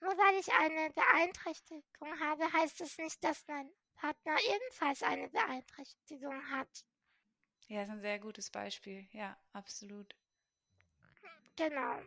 Nur 0.00 0.16
weil 0.18 0.38
ich 0.38 0.52
eine 0.52 0.90
Beeinträchtigung 0.90 2.20
habe, 2.20 2.52
heißt 2.52 2.80
es 2.80 2.98
nicht, 2.98 3.22
dass 3.22 3.46
mein 3.46 3.70
Partner 3.94 4.36
ebenfalls 4.40 5.02
eine 5.02 5.28
Beeinträchtigung 5.28 6.50
hat. 6.50 6.84
Ja, 7.68 7.82
ist 7.82 7.90
ein 7.90 8.00
sehr 8.00 8.18
gutes 8.18 8.50
Beispiel. 8.50 9.06
Ja, 9.12 9.36
absolut. 9.52 10.14
Genau. 11.56 11.98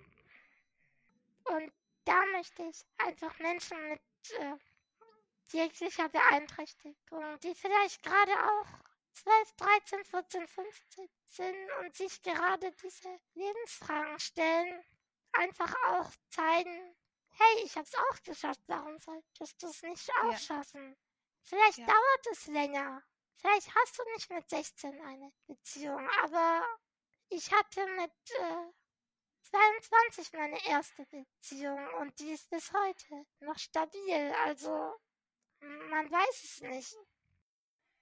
Und 1.46 1.72
da 2.06 2.26
möchte 2.28 2.64
ich 2.64 2.86
einfach 2.98 3.38
Menschen 3.40 3.78
mit 3.90 4.02
äh, 4.40 4.56
jeglicher 5.52 6.10
Beeinträchtigung, 6.10 7.40
die 7.42 7.56
vielleicht 7.56 8.04
gerade 8.04 8.32
auch 8.32 8.68
12, 9.14 9.54
13, 9.56 10.06
14, 10.06 10.48
15 10.48 11.10
sind 11.26 11.72
und 11.80 11.96
sich 11.96 12.22
gerade 12.22 12.72
diese 12.84 13.20
Lebensfragen 13.34 14.20
stellen, 14.20 14.84
einfach 15.34 15.74
auch 15.88 16.12
zeigen, 16.30 16.96
hey, 17.30 17.64
ich 17.64 17.76
hab's 17.76 17.96
auch 17.96 18.24
geschafft, 18.24 18.62
warum 18.68 19.00
solltest 19.00 19.62
du 19.62 19.68
es 19.68 19.82
nicht 19.84 20.10
auch 20.22 20.32
ja. 20.32 20.38
schaffen? 20.38 20.96
Vielleicht 21.42 21.80
ja. 21.80 21.86
dauert 21.88 22.28
es 22.32 22.48
länger. 22.48 23.04
Vielleicht 23.38 23.74
hast 23.76 23.98
du 23.98 24.04
nicht 24.14 24.30
mit 24.30 24.50
16 24.50 25.00
eine 25.02 25.32
Beziehung, 25.46 26.10
aber 26.24 26.66
ich 27.30 27.52
hatte 27.52 27.86
mit 27.96 28.12
äh, 28.40 28.72
22 29.44 30.34
meine 30.34 30.66
erste 30.68 31.06
Beziehung 31.06 31.88
und 32.00 32.18
die 32.20 32.32
ist 32.32 32.50
bis 32.50 32.72
heute 32.74 33.26
noch 33.40 33.58
stabil. 33.58 34.34
Also 34.46 34.96
man 35.90 36.10
weiß 36.12 36.44
es 36.44 36.62
nicht. 36.62 36.96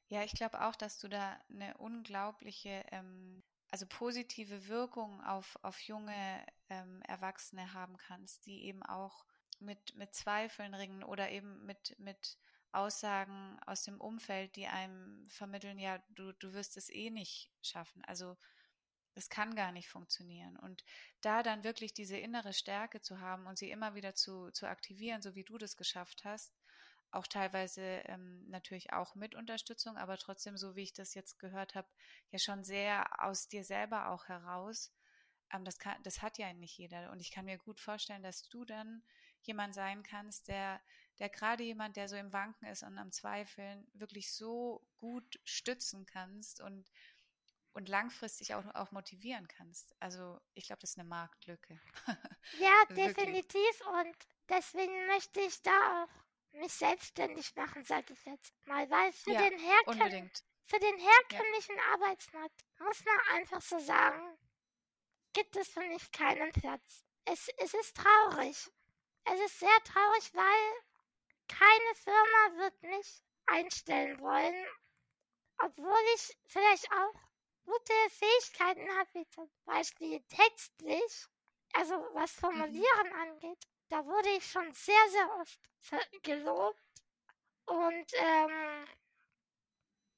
Ja, 0.07 0.23
ich 0.23 0.33
glaube 0.33 0.61
auch, 0.61 0.75
dass 0.75 0.99
du 0.99 1.07
da 1.07 1.39
eine 1.49 1.75
unglaubliche, 1.77 2.85
ähm, 2.91 3.43
also 3.69 3.85
positive 3.87 4.67
Wirkung 4.67 5.21
auf, 5.23 5.57
auf 5.63 5.79
junge 5.81 6.45
ähm, 6.69 7.01
Erwachsene 7.07 7.73
haben 7.73 7.97
kannst, 7.97 8.45
die 8.45 8.65
eben 8.65 8.83
auch 8.83 9.25
mit, 9.59 9.95
mit 9.95 10.13
Zweifeln 10.13 10.73
ringen 10.73 11.03
oder 11.03 11.29
eben 11.31 11.65
mit, 11.65 11.97
mit 11.99 12.37
Aussagen 12.75 13.59
aus 13.65 13.83
dem 13.83 13.99
Umfeld, 13.99 14.55
die 14.55 14.67
einem 14.67 15.27
vermitteln, 15.29 15.79
ja, 15.79 16.03
du, 16.09 16.31
du 16.33 16.53
wirst 16.53 16.77
es 16.77 16.89
eh 16.89 17.09
nicht 17.09 17.51
schaffen. 17.61 18.03
Also 18.05 18.37
es 19.15 19.29
kann 19.29 19.55
gar 19.55 19.71
nicht 19.71 19.89
funktionieren. 19.89 20.57
Und 20.57 20.83
da 21.21 21.41
dann 21.41 21.63
wirklich 21.63 21.93
diese 21.93 22.17
innere 22.17 22.53
Stärke 22.53 23.01
zu 23.01 23.19
haben 23.19 23.47
und 23.47 23.57
sie 23.57 23.71
immer 23.71 23.95
wieder 23.95 24.13
zu, 24.13 24.51
zu 24.51 24.67
aktivieren, 24.67 25.21
so 25.21 25.35
wie 25.35 25.43
du 25.43 25.57
das 25.57 25.77
geschafft 25.77 26.25
hast, 26.25 26.53
auch 27.11 27.27
teilweise 27.27 27.81
ähm, 27.81 28.45
natürlich 28.49 28.91
auch 28.91 29.15
mit 29.15 29.35
Unterstützung, 29.35 29.95
aber 29.97 30.17
trotzdem, 30.17 30.57
so 30.57 30.75
wie 30.75 30.83
ich 30.83 30.93
das 30.93 31.13
jetzt 31.13 31.39
gehört 31.39 31.73
habe, 31.75 31.87
ja 32.31 32.39
schon 32.39 32.63
sehr 32.65 33.23
aus 33.23 33.47
dir 33.47 33.63
selber 33.63 34.09
auch 34.09 34.27
heraus. 34.27 34.93
Ähm, 35.51 35.63
das, 35.63 35.79
kann, 35.79 36.01
das 36.03 36.21
hat 36.21 36.37
ja 36.37 36.51
nicht 36.53 36.77
jeder. 36.77 37.11
Und 37.11 37.21
ich 37.21 37.31
kann 37.31 37.45
mir 37.45 37.57
gut 37.57 37.79
vorstellen, 37.79 38.23
dass 38.23 38.49
du 38.49 38.65
dann 38.65 39.01
jemand 39.43 39.73
sein 39.73 40.03
kannst, 40.03 40.49
der, 40.49 40.81
der 41.19 41.29
gerade 41.29 41.63
jemand, 41.63 41.95
der 41.95 42.07
so 42.07 42.15
im 42.15 42.33
Wanken 42.33 42.65
ist 42.67 42.83
und 42.83 42.97
am 42.97 43.11
Zweifeln, 43.11 43.87
wirklich 43.93 44.33
so 44.33 44.85
gut 44.97 45.39
stützen 45.43 46.05
kannst 46.05 46.61
und 46.61 46.89
und 47.75 47.89
langfristig 47.89 48.55
auch, 48.55 48.63
auch 48.73 48.91
motivieren 48.91 49.49
kannst. 49.49 49.93
Also 49.99 50.39
ich 50.53 50.67
glaube, 50.67 50.79
das 50.79 50.91
ist 50.91 50.97
eine 50.97 51.09
Marktlücke. 51.09 51.77
ja, 52.59 52.85
definitiv. 52.89 53.81
Und 53.87 54.15
deswegen 54.47 55.07
möchte 55.07 55.41
ich 55.41 55.61
da 55.61 56.03
auch 56.03 56.59
mich 56.59 56.73
selbstständig 56.73 57.53
machen, 57.55 57.83
sage 57.83 58.13
ich 58.13 58.25
jetzt 58.25 58.53
mal, 58.65 58.89
weil 58.89 59.11
für, 59.11 59.33
ja, 59.33 59.49
den, 59.49 59.59
herkömm 59.59 60.31
für 60.67 60.79
den 60.79 60.97
herkömmlichen 60.97 61.75
ja. 61.75 61.83
Arbeitsmarkt 61.93 62.65
muss 62.79 63.03
man 63.03 63.19
einfach 63.37 63.61
so 63.61 63.77
sagen, 63.79 64.37
gibt 65.33 65.55
es 65.57 65.67
für 65.67 65.85
mich 65.85 66.11
keinen 66.11 66.51
Platz. 66.53 67.03
Es, 67.25 67.49
es 67.57 67.73
ist 67.73 67.97
traurig. 67.97 68.71
Es 69.25 69.39
ist 69.41 69.59
sehr 69.59 69.83
traurig, 69.83 70.33
weil 70.33 70.84
keine 71.47 71.95
Firma 71.95 72.63
wird 72.63 72.81
mich 72.83 73.21
einstellen 73.45 74.19
wollen, 74.19 74.67
obwohl 75.59 75.99
ich 76.15 76.37
vielleicht 76.45 76.91
auch 76.91 77.13
gute 77.65 77.93
Fähigkeiten 78.09 78.89
habe, 78.97 79.09
wie 79.13 79.27
zum 79.29 79.49
Beispiel 79.65 80.21
textlich, 80.23 81.27
also 81.73 81.95
was 82.13 82.35
mhm. 82.35 82.39
Formulieren 82.39 83.07
mhm. 83.07 83.19
angeht. 83.21 83.67
Da 83.89 84.05
wurde 84.05 84.29
ich 84.29 84.49
schon 84.49 84.71
sehr, 84.73 85.09
sehr 85.09 85.35
oft 85.39 85.59
gelobt. 86.23 86.79
Und 87.65 88.13
ähm, 88.13 88.87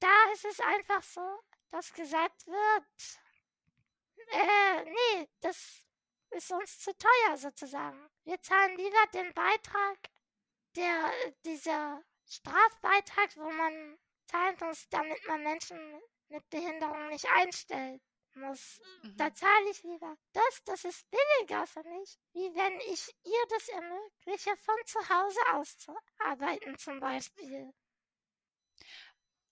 da 0.00 0.32
ist 0.32 0.44
es 0.44 0.60
einfach 0.60 1.02
so, 1.02 1.40
dass 1.70 1.92
gesagt 1.92 2.46
wird, 2.46 3.20
äh, 4.30 4.84
nee, 4.84 5.28
das 5.40 5.82
ist 6.30 6.50
uns 6.50 6.80
zu 6.80 6.96
teuer 6.96 7.36
sozusagen. 7.36 8.10
Wir 8.24 8.40
zahlen 8.42 8.76
lieber 8.76 9.06
den 9.14 9.32
Beitrag, 9.32 9.98
der, 10.76 11.12
dieser 11.44 12.02
Strafbeitrag, 12.26 13.36
wo 13.36 13.50
man 13.50 13.98
zahlen 14.26 14.56
muss, 14.60 14.88
damit 14.90 15.26
man 15.26 15.42
Menschen 15.42 16.00
mit 16.28 16.48
Behinderung 16.50 17.08
nicht 17.08 17.26
einstellt 17.36 18.02
muss. 18.34 18.80
Mhm. 19.02 19.16
Da 19.16 19.34
zahle 19.34 19.70
ich 19.70 19.82
lieber 19.82 20.16
das, 20.32 20.64
das 20.64 20.84
ist 20.84 21.06
billiger 21.10 21.66
für 21.66 21.82
mich, 21.84 22.18
wie 22.32 22.54
wenn 22.54 22.80
ich 22.92 23.14
ihr 23.24 23.46
das 23.50 23.68
ermögliche, 23.68 24.56
von 24.58 24.76
zu 24.86 24.98
Hause 25.08 25.40
aus 25.52 25.78
zu 25.78 25.96
arbeiten 26.18 26.76
zum 26.78 27.00
Beispiel. 27.00 27.72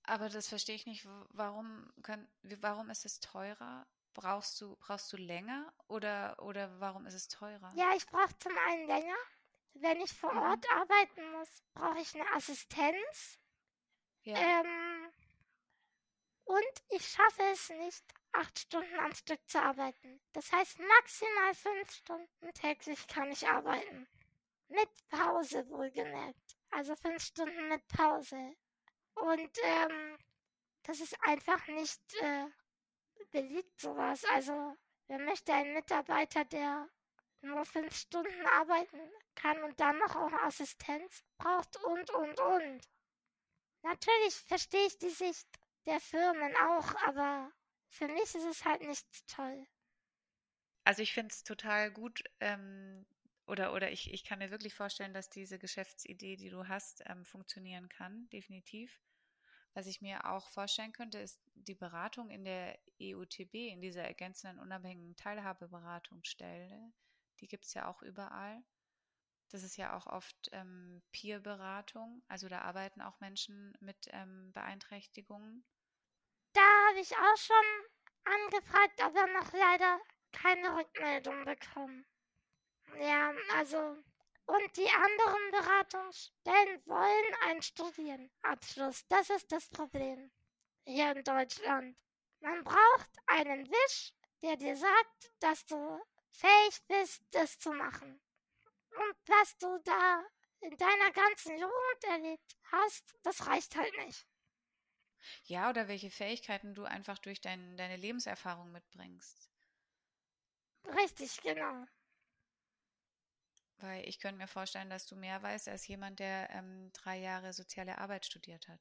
Aber 0.05 0.29
das 0.29 0.49
verstehe 0.49 0.77
ich 0.77 0.87
nicht. 0.87 1.07
Warum, 1.31 1.91
können, 2.03 2.29
warum 2.43 2.91
ist 2.91 3.05
es 3.05 3.19
teurer? 3.19 3.87
Brauchst 4.15 4.61
du, 4.61 4.77
brauchst 4.77 5.13
du 5.13 5.17
länger 5.17 5.73
oder, 5.89 6.41
oder 6.41 6.81
warum 6.81 7.07
ist 7.07 7.15
es 7.15 7.29
teurer? 7.29 7.73
Ja, 7.75 7.93
ich 7.95 8.07
brauche 8.07 8.39
zum 8.39 8.57
einen 8.57 8.87
länger. 8.87 9.17
Wenn 9.81 10.01
ich 10.01 10.13
vor. 10.13 10.33
Ort 10.33 10.65
arbeiten 10.71 11.33
muss, 11.33 11.63
brauche 11.75 12.01
ich 12.01 12.15
eine 12.15 12.31
Assistenz. 12.33 13.39
Ja. 14.23 14.37
Ähm, 14.37 15.13
und 16.45 16.83
ich 16.91 17.07
schaffe 17.07 17.43
es 17.53 17.69
nicht, 17.71 18.05
acht 18.33 18.59
Stunden 18.59 18.99
am 19.01 19.13
Stück 19.15 19.41
zu 19.49 19.61
arbeiten. 19.61 20.21
Das 20.33 20.53
heißt, 20.53 20.79
maximal 20.79 21.55
fünf 21.55 21.91
Stunden 21.91 22.55
täglich 22.55 23.07
kann 23.09 23.31
ich 23.31 23.49
arbeiten. 23.49 24.09
Mit 24.69 24.89
Pause 25.09 25.69
wohlgemerkt. 25.69 26.57
Also 26.71 26.95
fünf 26.97 27.23
Stunden 27.23 27.69
mit 27.69 27.87
Pause. 27.89 28.55
Und 29.15 29.59
ähm, 29.63 30.19
das 30.83 31.01
ist 31.01 31.17
einfach 31.23 31.67
nicht 31.69 32.01
äh, 32.21 32.47
beliebt, 33.31 33.81
sowas. 33.81 34.25
Also, 34.27 34.77
wer 35.09 35.19
möchte 35.19 35.53
einen 35.53 35.75
Mitarbeiter, 35.75 36.45
der 36.45 36.89
nur 37.43 37.65
fünf 37.65 37.95
Stunden 37.95 38.47
arbeiten 38.47 39.01
kann 39.35 39.63
und 39.63 39.79
dann 39.81 39.99
noch 39.99 40.17
auch 40.17 40.33
Assistenz 40.45 41.23
braucht 41.39 41.77
und, 41.85 42.11
und, 42.11 42.41
und. 42.41 42.89
Natürlich 43.83 44.35
verstehe 44.35 44.87
ich 44.87 44.99
die 44.99 45.11
Sicht 45.11 45.47
der 45.87 46.01
Firmen 46.01 46.55
auch, 46.57 46.95
aber 47.07 47.53
für 47.89 48.09
mich 48.09 48.35
ist 48.35 48.45
es 48.45 48.65
halt 48.65 48.83
nicht 48.83 49.07
toll. 49.29 49.67
Also 50.85 51.03
ich 51.03 51.13
finde 51.13 51.33
es 51.33 51.43
total 51.43 51.91
gut, 51.91 52.23
ähm, 52.41 53.07
oder, 53.47 53.73
oder 53.73 53.91
ich, 53.91 54.13
ich 54.13 54.25
kann 54.25 54.41
mir 54.41 54.51
wirklich 54.51 54.75
vorstellen, 54.75 55.15
dass 55.15 55.31
diese 55.31 55.59
Geschäftsidee, 55.59 56.37
die 56.37 56.51
du 56.51 56.67
hast, 56.69 57.03
ähm, 57.07 57.25
funktionieren 57.25 57.89
kann, 57.89 58.29
definitiv. 58.31 59.01
Was 59.75 59.87
ich 59.87 60.01
mir 60.01 60.25
auch 60.25 60.49
vorstellen 60.49 60.93
könnte, 60.93 61.19
ist 61.19 61.41
die 61.55 61.75
Beratung 61.75 62.31
in 62.31 62.45
der 62.45 62.79
EUTB, 63.01 63.55
in 63.55 63.81
dieser 63.81 64.03
ergänzenden 64.03 64.59
unabhängigen 64.59 65.17
Teilhabeberatungsstelle. 65.17 66.93
Die 67.41 67.49
gibt 67.49 67.67
es 67.67 67.75
ja 67.75 67.89
auch 67.89 68.03
überall. 68.03 68.63
Das 69.51 69.63
ist 69.63 69.77
ja 69.77 69.97
auch 69.97 70.07
oft 70.07 70.49
ähm, 70.53 71.03
Peer-Beratung. 71.13 72.23
Also 72.29 72.49
da 72.49 72.63
arbeiten 72.63 73.01
auch 73.01 73.21
Menschen 73.21 73.77
mit 73.81 74.09
ähm, 74.11 74.53
Beeinträchtigungen. 74.53 75.65
Da 76.53 76.89
habe 76.89 77.01
ich 77.01 77.13
auch 77.17 77.37
schon 77.37 77.67
angefragt, 78.25 79.03
aber 79.03 79.27
noch 79.29 79.53
leider 79.53 80.01
keine 80.33 80.77
Rückmeldung 80.77 81.45
bekommen. 81.45 82.05
Ja, 82.99 83.33
also, 83.55 83.79
und 84.47 84.77
die 84.77 84.89
anderen 84.89 85.51
Beratungsstellen 85.51 86.83
wollen 86.87 87.35
einen 87.45 87.63
Studienabschluss. 87.63 89.07
Das 89.09 89.31
ist 89.31 89.53
das 89.53 89.69
Problem 89.69 90.31
hier 90.85 91.13
in 91.15 91.25
Deutschland. 91.25 91.97
Man 92.41 92.65
braucht 92.65 93.11
einen 93.27 93.67
Wisch, 93.67 94.13
der 94.43 94.57
dir 94.57 94.77
sagt, 94.77 95.33
dass 95.41 95.65
du 95.67 96.01
fähig 96.37 96.83
bist, 96.89 97.23
das 97.31 97.59
zu 97.59 97.73
machen. 97.73 98.21
Und 98.91 99.17
was 99.27 99.57
du 99.59 99.79
da 99.85 100.25
in 100.61 100.77
deiner 100.77 101.11
ganzen 101.13 101.59
Jugend 101.59 102.05
erlebt 102.09 102.57
hast, 102.73 103.17
das 103.23 103.47
reicht 103.47 103.77
halt 103.77 103.97
nicht. 103.99 104.27
Ja, 105.45 105.71
oder 105.71 105.89
welche 105.89 106.11
Fähigkeiten 106.11 106.75
du 106.75 106.85
einfach 106.85 107.19
durch 107.19 107.41
dein, 107.41 107.77
deine 107.77 107.97
Lebenserfahrung 107.97 108.71
mitbringst. 108.71 109.51
Richtig, 110.95 111.41
genau. 111.43 111.85
Weil 113.79 114.09
ich 114.09 114.21
könnte 114.21 114.39
mir 114.39 114.49
vorstellen, 114.49 114.89
dass 114.89 115.07
du 115.07 115.17
mehr 115.17 115.43
weißt 115.43 115.69
als 115.69 115.87
jemand, 115.87 116.21
der 116.21 116.49
ähm, 116.51 116.91
drei 116.93 117.19
Jahre 117.19 117.53
soziale 117.53 117.99
Arbeit 117.99 118.25
studiert 118.25 118.69
hat. 118.69 118.81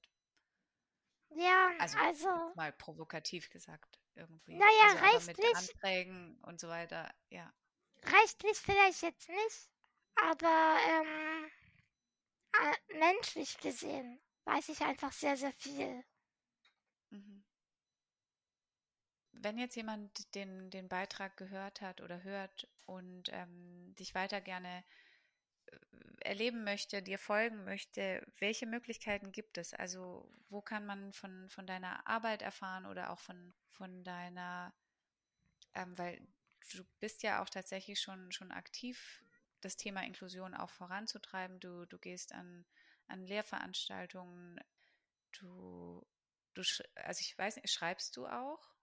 Ja, 1.31 1.71
also, 1.79 1.97
also 1.97 2.53
mal 2.55 2.71
provokativ 2.71 3.49
gesagt 3.49 3.99
irgendwie. 4.15 4.55
Naja, 4.55 5.01
also 5.01 5.05
rechtlich. 5.05 5.37
mit 5.37 5.55
Anträgen 5.55 6.37
und 6.43 6.59
so 6.59 6.67
weiter, 6.67 7.13
ja. 7.29 7.51
Rechtlich 8.03 8.57
vielleicht 8.57 9.01
jetzt 9.01 9.29
nicht, 9.29 9.69
aber 10.15 10.77
ähm, 10.87 11.51
äh, 12.53 12.97
menschlich 12.97 13.57
gesehen 13.57 14.21
weiß 14.45 14.69
ich 14.69 14.81
einfach 14.81 15.11
sehr, 15.11 15.37
sehr 15.37 15.53
viel. 15.53 16.03
Mhm. 17.09 17.43
Wenn 19.31 19.57
jetzt 19.57 19.75
jemand 19.75 20.33
den, 20.35 20.69
den 20.69 20.87
Beitrag 20.87 21.35
gehört 21.37 21.81
hat 21.81 22.01
oder 22.01 22.23
hört 22.23 22.67
und 22.85 23.29
ähm, 23.31 23.93
dich 23.95 24.15
weiter 24.15 24.39
gerne 24.41 24.83
erleben 26.25 26.63
möchte, 26.63 27.03
dir 27.03 27.19
folgen 27.19 27.63
möchte, 27.65 28.25
welche 28.39 28.65
Möglichkeiten 28.65 29.31
gibt 29.31 29.57
es? 29.57 29.73
Also 29.73 30.29
wo 30.49 30.61
kann 30.61 30.85
man 30.85 31.13
von, 31.13 31.49
von 31.49 31.67
deiner 31.67 32.05
Arbeit 32.07 32.41
erfahren 32.41 32.85
oder 32.85 33.11
auch 33.11 33.19
von, 33.19 33.53
von 33.69 34.03
deiner, 34.03 34.73
ähm, 35.75 35.97
weil 35.97 36.27
du 36.73 36.83
bist 36.99 37.23
ja 37.23 37.41
auch 37.43 37.49
tatsächlich 37.49 38.01
schon, 38.01 38.31
schon 38.31 38.51
aktiv, 38.51 39.23
das 39.61 39.77
Thema 39.77 40.03
Inklusion 40.03 40.55
auch 40.55 40.69
voranzutreiben. 40.69 41.59
Du, 41.59 41.85
du 41.85 41.97
gehst 41.99 42.33
an, 42.33 42.65
an 43.07 43.25
Lehrveranstaltungen, 43.25 44.59
du, 45.33 46.05
du, 46.53 46.63
also 46.95 47.21
ich 47.21 47.37
weiß 47.37 47.57
nicht, 47.57 47.71
schreibst 47.71 48.17
du 48.17 48.25
auch? 48.25 48.75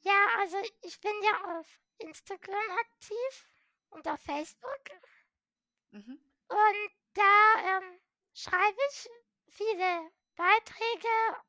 Ja, 0.00 0.26
also 0.40 0.56
ich 0.82 1.00
bin 1.00 1.12
ja 1.22 1.58
auf 1.58 1.78
Instagram 1.98 2.78
aktiv 2.80 3.48
und 3.90 4.08
auf 4.08 4.20
Facebook. 4.20 4.84
Mhm. 5.92 6.18
Und 6.48 6.90
da 7.12 7.78
ähm, 7.78 8.00
schreibe 8.34 8.78
ich 8.90 9.08
viele 9.50 10.10
Beiträge, 10.36 11.42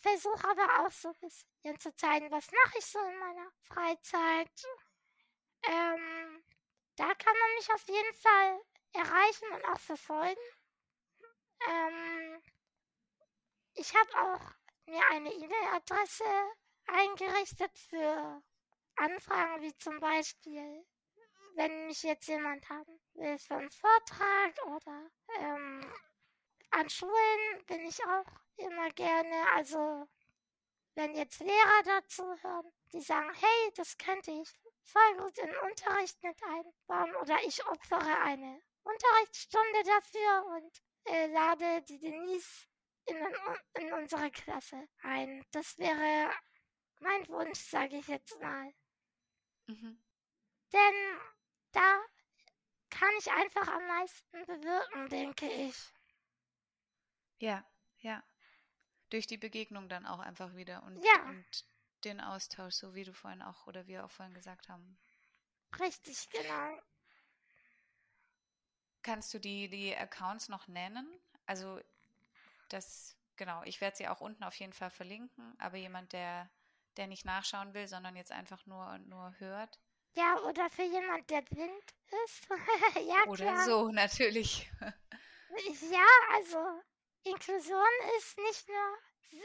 versuche 0.00 0.48
aber 0.48 0.80
auch 0.80 0.92
so 0.92 1.08
ein 1.08 1.18
bisschen 1.20 1.78
zu 1.78 1.94
zeigen, 1.96 2.30
was 2.30 2.50
mache 2.50 2.78
ich 2.78 2.84
so 2.84 2.98
in 2.98 3.18
meiner 3.18 3.50
Freizeit. 3.62 4.66
Ähm, 5.62 6.44
da 6.96 7.14
kann 7.14 7.38
man 7.38 7.54
mich 7.56 7.72
auf 7.72 7.88
jeden 7.88 8.14
Fall 8.16 8.60
erreichen 8.92 9.52
und 9.52 9.64
auch 9.66 9.80
verfolgen. 9.80 10.40
Ähm, 11.68 12.42
ich 13.74 13.94
habe 13.94 14.10
auch 14.20 14.40
mir 14.84 15.02
eine 15.10 15.32
E-Mail-Adresse 15.32 16.52
eingerichtet 16.86 17.78
für 17.78 18.42
Anfragen 18.96 19.62
wie 19.62 19.74
zum 19.78 19.98
Beispiel, 20.00 20.84
wenn 21.54 21.86
mich 21.86 22.02
jetzt 22.02 22.26
jemand 22.28 22.68
haben 22.68 23.01
will 23.14 23.38
für 23.38 23.56
einen 23.56 23.70
Vortrag 23.70 24.54
oder 24.66 25.10
ähm, 25.38 25.92
an 26.70 26.88
Schulen 26.88 27.66
bin 27.66 27.80
ich 27.86 28.02
auch 28.04 28.26
immer 28.56 28.90
gerne. 28.90 29.46
Also 29.54 30.08
wenn 30.94 31.14
jetzt 31.14 31.40
Lehrer 31.40 31.82
dazu 31.84 32.24
hören, 32.42 32.72
die 32.92 33.00
sagen, 33.00 33.32
hey, 33.34 33.72
das 33.76 33.96
könnte 33.98 34.30
ich 34.30 34.50
voll 34.82 35.16
gut 35.18 35.38
in 35.38 35.54
Unterricht 35.68 36.22
mit 36.22 36.36
einbauen 36.42 37.14
oder 37.16 37.38
ich 37.44 37.66
opfere 37.66 38.20
eine 38.20 38.60
Unterrichtsstunde 38.82 39.82
dafür 39.84 40.46
und 40.56 40.82
äh, 41.04 41.26
lade 41.28 41.82
die 41.82 41.98
Denise 41.98 42.66
in, 43.06 43.16
in 43.74 43.92
unsere 43.92 44.30
Klasse 44.30 44.88
ein. 45.02 45.44
Das 45.52 45.78
wäre 45.78 46.32
mein 47.00 47.28
Wunsch, 47.28 47.60
sage 47.60 47.96
ich 47.98 48.08
jetzt 48.08 48.38
mal. 48.40 48.72
Mhm. 49.66 50.02
Denn 50.72 51.20
da 51.72 52.00
kann 52.92 53.10
ich 53.18 53.30
einfach 53.30 53.68
am 53.68 53.86
meisten 53.86 54.46
bewirken, 54.46 55.08
denke 55.08 55.50
ich. 55.50 55.76
Ja, 57.38 57.64
ja. 57.98 58.22
Durch 59.10 59.26
die 59.26 59.36
Begegnung 59.36 59.88
dann 59.88 60.06
auch 60.06 60.20
einfach 60.20 60.54
wieder 60.54 60.82
und, 60.84 61.02
ja. 61.04 61.22
und 61.28 61.64
den 62.04 62.20
Austausch, 62.20 62.74
so 62.74 62.94
wie 62.94 63.04
du 63.04 63.12
vorhin 63.12 63.42
auch 63.42 63.66
oder 63.66 63.86
wir 63.86 64.04
auch 64.04 64.10
vorhin 64.10 64.34
gesagt 64.34 64.68
haben. 64.68 64.98
Richtig, 65.80 66.28
genau. 66.30 66.78
Kannst 69.02 69.34
du 69.34 69.38
die, 69.38 69.68
die 69.68 69.96
Accounts 69.96 70.48
noch 70.48 70.68
nennen? 70.68 71.06
Also 71.46 71.80
das, 72.68 73.16
genau, 73.36 73.62
ich 73.64 73.80
werde 73.80 73.96
sie 73.96 74.08
auch 74.08 74.20
unten 74.20 74.44
auf 74.44 74.54
jeden 74.54 74.72
Fall 74.72 74.90
verlinken, 74.90 75.58
aber 75.58 75.76
jemand, 75.76 76.12
der 76.12 76.48
der 76.96 77.06
nicht 77.06 77.24
nachschauen 77.24 77.74
will, 77.74 77.88
sondern 77.88 78.16
jetzt 78.16 78.32
einfach 78.32 78.64
nur, 78.66 78.98
nur 78.98 79.34
hört. 79.38 79.80
Ja, 80.14 80.38
oder 80.40 80.68
für 80.70 80.82
jemand, 80.82 81.28
der 81.30 81.42
blind 81.42 81.94
ist. 82.24 82.46
ja, 83.08 83.24
oder 83.26 83.44
klar. 83.44 83.64
so, 83.64 83.88
natürlich. 83.88 84.70
ja, 85.90 86.06
also 86.34 86.58
Inklusion 87.24 87.86
ist 88.18 88.38
nicht 88.38 88.68
nur 88.68 88.98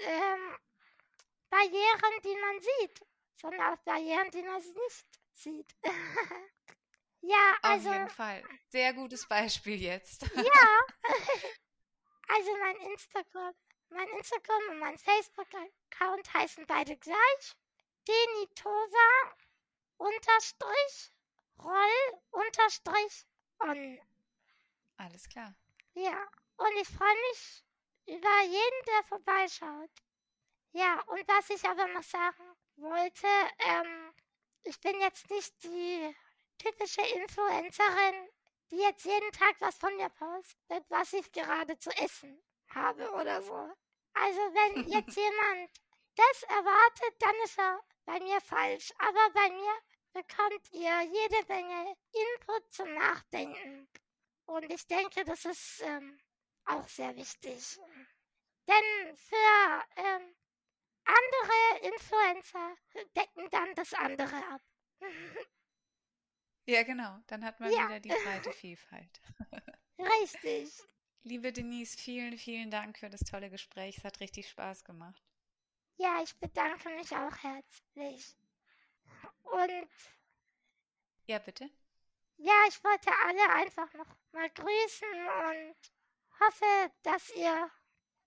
ähm, 0.07 0.57
Barrieren, 1.49 2.21
die 2.23 2.35
man 2.35 2.61
sieht, 2.61 3.01
sondern 3.35 3.73
auch 3.73 3.77
Barrieren, 3.83 4.29
die 4.31 4.41
man 4.43 4.57
nicht 4.57 5.05
sieht. 5.33 5.75
ja, 7.21 7.55
also. 7.61 7.89
Auf 7.89 7.95
jeden 7.95 8.09
Fall. 8.09 8.43
Sehr 8.69 8.93
gutes 8.93 9.27
Beispiel 9.27 9.81
jetzt. 9.81 10.23
ja. 10.35 10.79
also 12.27 12.57
mein 12.59 12.75
Instagram 12.91 13.53
mein 13.89 14.07
Instagram 14.09 14.61
und 14.71 14.79
mein 14.79 14.97
Facebook-Account 14.97 16.33
heißen 16.33 16.65
beide 16.67 16.97
gleich. 16.97 17.55
Denitova 18.07 19.35
unterstrich 19.97 21.11
Roll 21.63 22.19
unterstrich 22.31 23.25
on. 23.59 23.99
Alles 24.97 25.27
klar. 25.27 25.55
Ja, 25.93 26.27
und 26.57 26.77
ich 26.81 26.87
freue 26.87 27.15
mich 27.29 27.63
über 28.05 28.41
jeden, 28.43 28.85
der 28.85 29.03
vorbeischaut. 29.09 29.89
Ja, 30.71 31.01
und 31.07 31.27
was 31.27 31.49
ich 31.49 31.63
aber 31.65 31.87
noch 31.87 32.03
sagen 32.03 32.55
wollte, 32.75 33.27
ähm, 33.59 34.13
ich 34.63 34.79
bin 34.81 34.99
jetzt 35.01 35.29
nicht 35.29 35.63
die 35.63 36.15
typische 36.57 37.01
Influencerin, 37.01 38.29
die 38.69 38.77
jetzt 38.77 39.05
jeden 39.05 39.31
Tag 39.31 39.55
was 39.59 39.77
von 39.77 39.95
mir 39.95 40.09
postet, 40.09 40.85
was 40.89 41.13
ich 41.13 41.31
gerade 41.31 41.77
zu 41.79 41.89
essen 41.97 42.41
habe 42.69 43.11
oder 43.13 43.41
so. 43.41 43.73
Also 44.13 44.39
wenn 44.39 44.83
jetzt 44.89 45.15
jemand 45.15 45.71
das 46.15 46.43
erwartet, 46.43 47.15
dann 47.19 47.35
ist 47.43 47.57
er 47.57 47.79
bei 48.07 48.19
mir 48.21 48.41
falsch. 48.41 48.91
Aber 48.97 49.29
bei 49.33 49.49
mir 49.51 49.73
bekommt 50.13 50.71
ihr 50.71 51.01
jede 51.03 51.47
Menge 51.47 51.95
Input 52.11 52.71
zum 52.71 52.93
Nachdenken. 52.95 53.87
Und 54.45 54.71
ich 54.71 54.87
denke, 54.87 55.23
das 55.25 55.45
ist 55.45 55.81
ähm, 55.83 56.19
auch 56.65 56.87
sehr 56.87 57.15
wichtig. 57.15 57.77
Denn 58.67 59.15
für 59.15 59.85
ähm, 59.97 60.35
andere 61.03 61.93
Influencer 61.93 62.75
decken 63.15 63.49
dann 63.51 63.75
das 63.75 63.93
andere 63.93 64.35
ab. 64.47 64.61
ja, 66.65 66.83
genau. 66.83 67.19
Dann 67.27 67.43
hat 67.43 67.59
man 67.59 67.71
ja. 67.71 67.87
wieder 67.87 67.99
die 67.99 68.09
breite 68.09 68.51
Vielfalt. 68.53 69.21
Richtig. 69.99 70.71
Liebe 71.23 71.51
Denise, 71.51 71.97
vielen, 71.97 72.37
vielen 72.37 72.71
Dank 72.71 72.97
für 72.97 73.09
das 73.09 73.21
tolle 73.21 73.49
Gespräch. 73.49 73.97
Es 73.97 74.03
hat 74.05 74.21
richtig 74.21 74.47
Spaß 74.47 74.85
gemacht. 74.85 75.26
Ja, 75.97 76.21
ich 76.23 76.35
bedanke 76.39 76.89
mich 76.89 77.11
auch 77.11 77.35
herzlich. 77.43 78.35
Und. 79.43 79.89
Ja, 81.25 81.39
bitte? 81.39 81.69
Ja, 82.37 82.53
ich 82.67 82.83
wollte 82.83 83.11
alle 83.25 83.49
einfach 83.49 83.91
noch 83.93 84.15
mal 84.31 84.49
grüßen 84.49 85.27
und 85.27 85.75
hoffe, 86.39 86.91
dass 87.03 87.29
ihr 87.35 87.71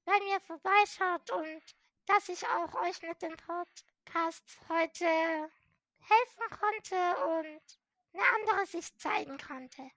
bei 0.05 0.19
mir 0.21 0.41
vorbeischaut 0.41 1.31
und 1.31 1.63
dass 2.07 2.29
ich 2.29 2.47
auch 2.47 2.75
euch 2.83 3.01
mit 3.03 3.23
dem 3.23 3.37
Podcast 3.37 4.45
heute 4.69 5.07
helfen 5.07 6.59
konnte 6.59 7.27
und 7.27 7.79
eine 8.13 8.27
andere 8.35 8.67
Sicht 8.67 9.01
zeigen 9.01 9.39
konnte 9.39 9.91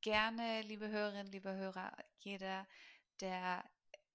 gerne, 0.00 0.62
liebe 0.62 0.88
Hörerinnen, 0.88 1.30
liebe 1.30 1.54
Hörer, 1.54 1.92
jeder, 2.18 2.66
der 3.20 3.64